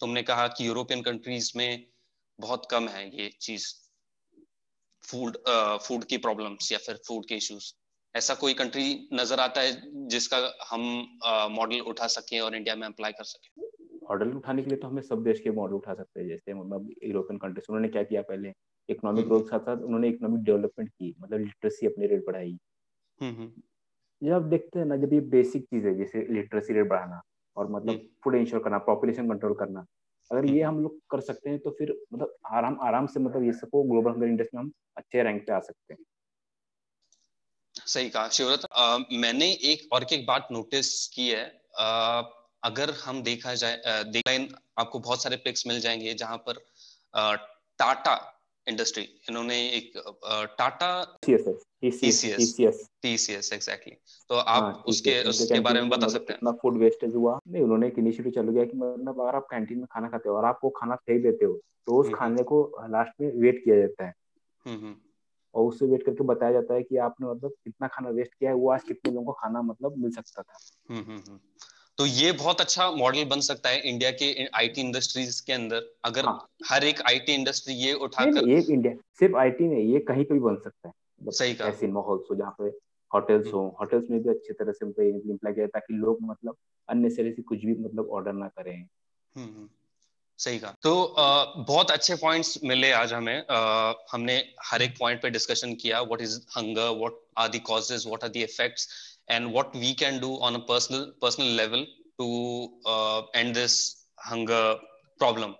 तुमने 0.00 0.22
कहा 0.22 0.46
कि 0.48 0.66
यूरोपियन 0.66 1.02
कंट्रीज़ 1.02 1.52
में 1.56 1.86
बहुत 2.40 2.68
कम 2.70 2.88
है 2.88 3.08
ये 3.20 3.28
चीज़ 3.40 3.66
फ़ूड 5.02 5.36
फ़ूड 5.82 6.04
की 6.04 6.16
प्रॉब्लम्स 6.16 6.72
या 6.72 6.78
फिर 6.78 6.96
फ़ूड 7.08 7.28
के 7.28 7.34
इश्यूज़ 7.34 7.72
ऐसा 8.16 8.34
कोई 8.34 8.54
कंट्री 8.54 9.08
नज़र 9.12 9.40
आता 9.40 9.60
है 9.60 9.82
जिसका 10.08 10.38
हम 10.70 10.82
मॉडल 11.50 11.80
uh, 11.80 11.86
उठा 11.86 12.06
सकें 12.06 12.40
और 12.40 12.54
इंडिया 12.56 12.76
में 12.76 12.86
अप्लाई 12.88 13.12
कर 13.12 13.24
सकें? 13.24 13.65
मॉडल 14.10 14.32
उठाने 14.36 14.62
के 14.62 14.70
लिए 14.70 14.78
तो 14.78 14.88
हमें 14.88 15.02
सब 15.02 15.22
देश 15.24 15.40
के 15.40 15.50
मॉडल 15.50 15.74
उठा 15.74 15.94
सकते 15.94 16.20
हैं 16.20 16.28
जैसे 16.28 16.54
मतलब 16.54 16.90
यूरोपियन 17.04 17.38
कंट्रीज़ 17.38 17.66
उन्होंने 17.70 17.88
क्या 17.88 18.02
किया 18.02 18.22
पहले? 18.22 18.52
इकोनॉमिक 18.88 19.24
ग्रोथ 19.24 19.40
के 19.40 19.48
साथ 19.48 19.60
साथ 19.60 19.76
उन्होंने 19.76 20.08
इकोनॉमिक 20.08 20.42
डेवलपमेंट 20.44 20.90
की 20.90 21.14
मतलब 21.20 21.38
लिटरेसी 21.40 21.86
अपनी 21.86 22.06
रेट 22.06 22.24
बढ़ाई। 22.26 22.56
जब 24.22 24.48
देखते 24.50 24.78
हैं 24.78 24.86
ना 24.86 24.96
जब 24.96 25.12
ये 25.12 25.20
बेसिक 25.20 25.64
चीज़ 25.64 25.86
है 25.86 25.94
जैसे 25.94 26.26
लिटरेसी 26.32 26.72
रेट 26.72 26.88
बढ़ाना 26.88 27.20
और 27.56 27.70
मतलब 27.70 28.00
फ़ूड 28.24 28.34
इंश्योर 28.34 28.62
करना 28.62 28.78
पॉपुलेशन 28.78 29.28
कंट्रोल 29.28 29.54
करना 29.54 29.84
अगर 30.30 30.44
ये 30.46 30.62
हम 30.62 30.80
लोग 30.82 30.98
कर 31.10 31.20
सकते 31.20 31.50
हैं 31.50 31.58
तो 31.58 31.70
फिर 31.70 31.92
मतलब 32.12 32.36
आराम 32.52 32.78
आराम 32.80 33.06
से 33.06 33.20
मतलब 33.20 33.42
ये 33.42 33.52
सबको 33.52 33.82
ग्लोबल 33.82 34.10
हंगर 34.10 34.26
इंडेक्स 34.26 34.54
में 34.54 34.60
हम 34.62 34.72
अच्छे 34.96 35.22
रैंक 35.22 35.46
पे 35.46 35.52
आ 35.52 35.58
सकते 35.60 35.94
हैं। 35.94 36.04
सही 37.74 38.10
कहा 38.10 38.28
शिवरत। 38.28 38.60
मैंने 39.12 39.46
एक 39.46 39.92
और 39.92 40.06
एक 40.12 40.26
बात 40.26 40.48
नोटिस 40.52 41.06
की 41.06 41.28
है। 41.28 41.44
आ, 41.78 42.20
अगर 42.66 42.90
हम 43.04 43.22
देखा 43.22 43.54
जाए 43.54 43.82
देखा 43.86 44.32
आपको 44.78 44.98
बहुत 44.98 45.22
सारे 45.22 45.36
पिक्स 45.36 45.66
मिल 45.66 45.80
जाएँगे 45.80 46.14
जहाँ 46.14 46.36
पर 46.48 46.64
टाटा 47.78 48.14
इंडस्ट्री 48.66 49.02
इन्होंने 49.02 49.58
एक 49.70 49.92
टाटा 50.58 50.88
टीसीएस 53.02 53.52
एग्जैक्टली 53.52 53.92
तो 54.28 54.34
आप 54.34 54.62
हाँ, 54.62 54.82
उसके 54.86 55.22
उसके 55.28 55.60
बारे 55.60 55.80
में 55.80 55.88
बता 55.90 56.08
सकते 56.08 56.32
हैं। 56.32 56.52
फ़ूड 56.52 56.78
वेस्टेज 56.78 57.14
हुआ। 57.14 57.38
नहीं 57.48 57.62
उन्होंने 57.62 57.86
एक 57.86 57.98
इनिशिएटिव 57.98 58.32
चालू 58.32 58.52
किया 58.52 58.64
कि 58.64 58.76
मतलब 58.76 59.20
अगर 59.20 59.36
आप 59.36 59.46
कैंटीन 59.50 59.78
में 59.78 59.86
खाना 59.86 60.08
खाते 60.08 60.28
हो 60.28 60.36
और 60.36 60.44
आप 60.44 60.60
वो 60.64 60.70
खाना 60.70 60.96
फेंक 60.96 61.22
देते 61.22 61.44
हो 61.44 61.60
तो 61.86 61.96
उस 61.96 62.06
हम्म, 62.06 62.16
खाने 62.16 62.42
को 62.42 62.62
लास्ट 62.88 63.20
में 63.20 63.32
वेट 63.36 63.64
किया 63.64 63.76
जाता 63.76 64.04
है। 64.04 64.14
हम्म, 64.66 64.78
हम्म। 64.78 64.96
और 65.54 65.64
उससे 65.64 65.86
वेट 65.86 66.02
करके 66.06 66.24
बताया 66.24 66.52
जाता 66.52 66.74
है 66.74 66.82
कि 66.82 66.96
आपने 66.96 67.28
मतलब 67.28 67.50
कितना 67.64 67.88
खाना 67.88 68.10
वेस्ट 68.10 68.34
किया 68.34 68.50
है 68.50 68.56
वो 68.56 68.70
आज 68.70 68.82
कितने 68.82 69.12
लोगों 69.12 69.26
को 69.26 69.32
खाना 69.32 69.62
मतलब 69.62 69.96
मिल 69.98 70.10
सकता 70.10 70.42
था। 70.42 70.58
तो 71.98 72.06
ये 72.06 72.32
बहुत 72.32 72.60
अच्छा 72.60 72.90
मॉडल 72.90 73.24
बन 73.24 73.40
सकता 73.40 73.68
है 73.68 73.80
इंडिया 73.80 74.10
के 74.10 74.48
आईटी 74.54 74.80
इंडस्ट्रीज़ 74.80 75.42
के 75.46 75.52
अंदर 75.52 75.94
अगर 76.04 76.24
हाँ. 76.24 76.48
हर 76.70 76.84
एक 76.84 77.00
आईटी 77.00 77.34
इंडस्ट्री 77.34 77.74
ये 77.74 77.92
उठाकर 78.06 78.48
एक 78.48 78.70
इंडिया 78.70 78.94
सिर्फ़ 79.18 79.36
आईटी 79.36 79.68
नहीं 79.68 79.92
ये 79.92 80.00
कहीं 80.00 80.24
पे 80.24 80.34
भी 80.34 80.40
बन 80.40 80.56
सकता 80.56 80.88
है 80.88 80.94
मतलब 81.20 81.32
सही 81.32 81.54
कहा 81.54 81.68
ऐसे 81.68 81.86
माहौल 81.88 82.24
हो 82.30 82.34
जहाँ 82.34 82.54
पे 82.58 82.68
होटल्स 83.10 83.52
हो 83.52 83.66
होटल्स 83.80 84.10
में 84.10 84.22
भी 84.22 84.30
अच्छे 84.30 84.52
तरह 84.52 84.72
से 84.72 84.86
इम्प्लाई 84.86 85.52
किया 85.52 85.66
ताकि 85.66 85.94
लोग 85.94 86.18
मतलब 86.22 86.56
अन्य 86.88 87.10
से 87.10 87.30
कुछ 87.42 87.64
भी 87.64 87.74
मतलब 87.74 88.10
ऑर्डर 88.10 88.32
ना 88.32 88.48
करें 88.48 88.76
हम्म, 88.76 89.46
हम्म। 89.46 89.68
सही 90.38 90.58
कहा। 90.58 90.74
तो 90.82 91.02
आ, 91.04 91.44
बहुत 91.44 91.90
अच्छे 91.90 92.14
पॉइंट्स 92.14 92.58
मिले 92.64 92.92
आज 92.92 93.12
हमें। 93.12 93.46
आ, 93.50 93.92
हमने 94.12 94.36
हर 94.66 94.82
एक 94.82 94.98
पॉइंट 94.98 95.22
पे 95.22 95.30
डिस्कशन 95.30 95.74
किया 95.74 96.00
what 96.02 96.22
is 96.22 96.38
hunger 96.56 96.88
what 96.98 97.20
are 97.38 97.48
the 97.48 97.60
causes 97.66 98.06
what 98.06 98.24
are 98.24 98.30
the 98.30 98.46
effects 98.48 98.88
and 99.34 99.50
what 99.54 99.72
we 99.82 99.88
can 100.00 100.18
do 100.22 100.28
on 100.48 100.56
a 100.56 100.58
personal 100.66 101.00
personal 101.22 101.48
level 101.60 101.80
to 102.20 102.26
uh, 102.90 103.22
this 103.54 103.78
hunger 104.26 104.76
problem. 105.22 105.54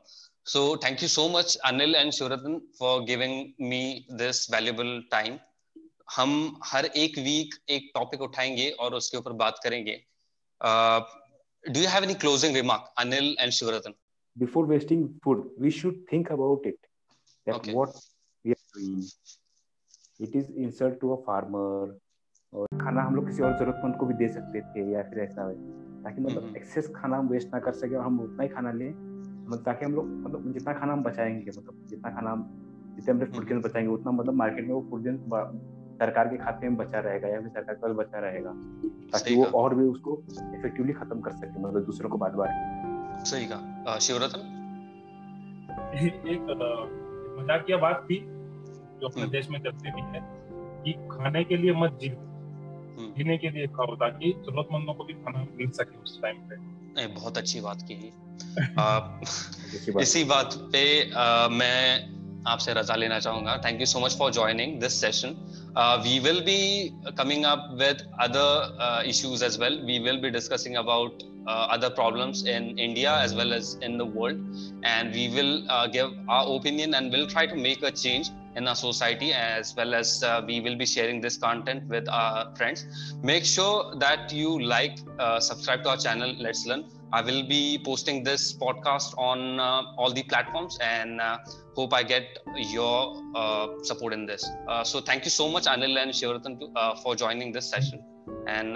So 0.45 0.63
thank 0.85 1.03
you 1.05 1.09
so 1.15 1.25
much 1.29 1.57
anil 1.71 1.97
and 2.01 2.15
shuratan 2.19 2.61
for 2.79 2.93
giving 3.09 3.35
me 3.73 3.81
this 4.21 4.43
valuable 4.55 4.93
time. 5.15 5.41
हम 6.17 6.37
हर 6.65 6.87
एक 7.05 7.19
week 7.19 7.55
एक 7.77 7.91
topic 7.95 8.23
उठाएँगे 8.23 8.71
और 8.71 8.95
उसके 8.95 9.17
ऊपर 9.17 9.33
बात 9.43 9.61
करेंगे। 9.65 10.01
Do 11.65 11.81
you 11.81 11.89
have 11.89 12.05
any 12.05 12.15
closing 12.27 12.57
remark 12.57 12.93
Anil 12.99 13.37
and 13.41 13.53
Shivratan 13.53 13.95
before 14.43 14.67
wasting 14.67 15.09
food 15.25 15.39
we 15.61 15.71
should 15.71 15.97
think 16.13 16.31
about 16.31 16.67
it. 16.67 16.79
That 17.47 17.55
okay. 17.55 17.75
what 17.75 17.89
we 18.45 18.51
are 18.51 18.79
doing. 18.79 19.05
It 20.21 20.35
is 20.35 20.51
insult 20.51 21.01
to 21.01 21.13
a 21.13 21.17
farmer. 21.17 21.93
और 22.55 22.67
खाना 22.81 23.03
हम 23.03 23.15
लोग 23.15 23.27
किसी 23.27 23.43
और 23.43 23.59
जरूरतमंद 23.59 23.97
को 23.97 24.07
भी 24.07 24.15
दे 24.15 24.29
सकते 24.29 24.61
थे 24.61 24.91
या 24.91 25.03
फिर 25.03 25.19
ऐसा 25.19 25.49
है। 25.49 25.55
ताकि 26.03 26.21
मतलब 26.21 26.57
एक्सेस 26.57 26.93
खाना 26.97 27.17
हम 27.17 27.29
वेस्ट 27.29 27.49
ना 27.55 27.61
कर 27.61 27.73
सके 27.73 27.95
और 27.95 28.05
हम 28.05 28.21
उतना 28.21 28.43
ही 28.43 28.49
खाना 28.49 28.73
लें। 28.73 28.91
मतलब 29.47 29.63
ताकि 29.63 29.85
हम 29.85 29.95
लोग 29.95 30.07
मतलब 30.07 30.53
जितना 30.53 30.73
खाना 30.73 30.93
हम 30.93 31.03
बचाएँगे 31.03 31.51
मतलब 31.51 31.87
जितना 31.87 32.11
खाना 32.11 32.31
हम 32.31 32.63
जितने 32.97 33.25
हम 33.25 33.33
फ़ूड 33.33 33.45
गेन 33.45 33.61
बचाएँगे 33.61 33.91
उतना 33.91 34.11
मतलब 34.11 34.35
मार्केट 34.35 34.67
में 34.67 34.75
वो 34.75 34.87
फ़ूड 34.91 35.19
सरकार 35.99 36.29
के 36.29 36.37
खाते 36.37 36.69
में 36.69 36.77
बचा 36.77 37.01
रहेगा 37.01 37.29
या 37.29 37.41
फिर 37.41 37.49
सरकार 37.49 37.75
का 37.75 37.89
बचा 37.89 38.19
रहेगा। 38.19 38.53
ताकि 39.13 39.37
वो 39.37 39.45
और 39.45 39.75
भी 39.75 39.85
उसको 39.85 40.23
इफेक्टिवली 40.31 40.93
खत्म 40.93 41.21
कर 41.21 41.33
सके 41.33 41.61
मतलब 41.61 41.85
दूसरों 41.85 42.11
को 42.11 42.19
बार 42.19 42.31
बार 42.31 42.49
सही 43.27 43.47
कहा। 43.47 43.99
शिवरतन? 43.99 44.53
एक 45.97 46.43
मजाकिया 47.41 47.77
बात 47.77 48.07
थी 48.11 48.17
जो 49.01 49.09
अपने 49.09 49.23
हम्म। 49.23 49.33
देश 49.33 49.49
में 49.51 49.59
चलती 49.59 49.91
भी 49.91 50.03
है 50.03 50.21
कि 50.85 50.93
खाने 50.93 51.45
के 51.45 51.57
लिए 51.57 51.73
मत 51.73 51.99
जियो। 52.03 52.17
हम्म। 52.99 53.13
जीने 53.17 53.39
के 53.39 53.51
लिए 53.51 53.67
खाओ 53.67 53.95
ताकि 53.95 54.33
जरूरतमंदों 54.33 54.95
को 54.95 55.05
भी 55.05 55.13
खाना 55.13 55.47
मिल 55.57 55.71
सके 55.71 56.03
उस 56.03 56.23
टाइम 56.23 56.37
पे। 56.37 56.57
नहीं 56.99 57.15
बहुत 57.15 57.39
अच्छी 57.39 57.61
बात 57.61 57.83
की। 57.83 58.13
इसी 60.03 60.25
बात 60.25 60.55
पे 60.73 61.13
आ, 61.13 61.49
मैं 61.49 62.17
आपसे 62.47 62.75
रजा 62.75 62.95
लेना 62.95 63.19
चाहूँगा। 63.19 63.57
Thank 63.65 63.81
you 63.81 63.87
so 63.87 64.01
much 64.01 64.17
for 64.19 64.33
joining 64.33 64.81
this 64.81 65.01
session 65.01 65.37
we 65.79 66.19
will 66.19 66.41
be 66.41 66.59
coming 67.19 67.45
up 67.45 67.69
with 67.81 68.13
other 68.21 69.03
issues 69.07 69.45
as 69.45 69.61
well 69.61 69.81
we 69.85 69.99
will 69.99 70.21
be 70.21 70.31
discussing 70.31 70.77
about 70.77 71.13
other 71.47 71.91
problems 71.91 72.45
in 72.47 72.79
India 72.79 73.13
as 73.13 73.35
well 73.35 73.53
as 73.53 73.75
in 73.83 73.99
the 73.99 74.05
world. 74.05 74.39
And 74.83 75.13
we 75.13 75.29
will 75.29 75.71
uh, 75.71 75.87
give 75.87 76.11
our 76.29 76.57
opinion 76.57 76.95
and 76.95 77.13
we'll 77.13 77.29
try 77.29 77.47
to 77.47 77.57
make 77.57 77.83
a 77.83 77.91
change 77.91 78.31
in 78.57 78.67
our 78.67 78.75
society 78.75 79.33
as 79.33 79.75
well 79.77 79.95
as 79.95 80.23
uh, 80.23 80.43
we 80.47 80.61
will 80.61 80.77
be 80.77 80.87
sharing 80.87 81.21
this 81.21 81.37
content 81.37 81.87
with 81.89 82.09
our 82.09 82.55
friends. 82.57 82.87
Make 83.23 83.45
sure 83.45 83.95
that 83.97 84.33
you 84.33 84.61
like 84.61 84.99
uh, 85.19 85.39
subscribe 85.41 85.83
to 85.85 85.91
our 85.91 85.97
channel 85.97 86.35
let's 86.39 86.67
learn. 86.67 86.85
I 87.13 87.23
will 87.23 87.47
be 87.47 87.81
posting 87.85 88.25
this 88.25 88.53
podcast 88.53 89.17
on 89.17 89.61
uh, 89.61 89.83
all 89.97 90.13
the 90.13 90.25
platforms 90.25 90.77
and 90.83 91.21
uh, 91.21 91.39
hope 91.77 91.95
i 91.95 92.03
get 92.03 92.39
your 92.57 93.23
uh, 93.37 93.69
support 93.83 94.13
in 94.13 94.27
this. 94.27 94.49
Uh, 94.67 94.83
so 94.83 95.01
thank 95.01 95.25
you 95.25 95.31
so 95.31 95.49
much 95.49 95.67
anil 95.67 96.03
and 96.03 96.11
shivratan 96.11 96.55
for 97.03 97.15
joining 97.15 97.53
this 97.53 97.71
session. 97.71 98.03
And 98.49 98.75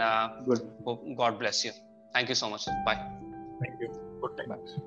god 1.17 1.39
bless 1.39 1.65
you 1.65 1.73
thank 2.13 2.29
you 2.29 2.35
so 2.35 2.51
much. 2.51 2.67
Bye. 2.85 3.01
Thank 3.61 3.81
you. 3.81 3.89
Good 4.21 4.49
night 4.49 4.81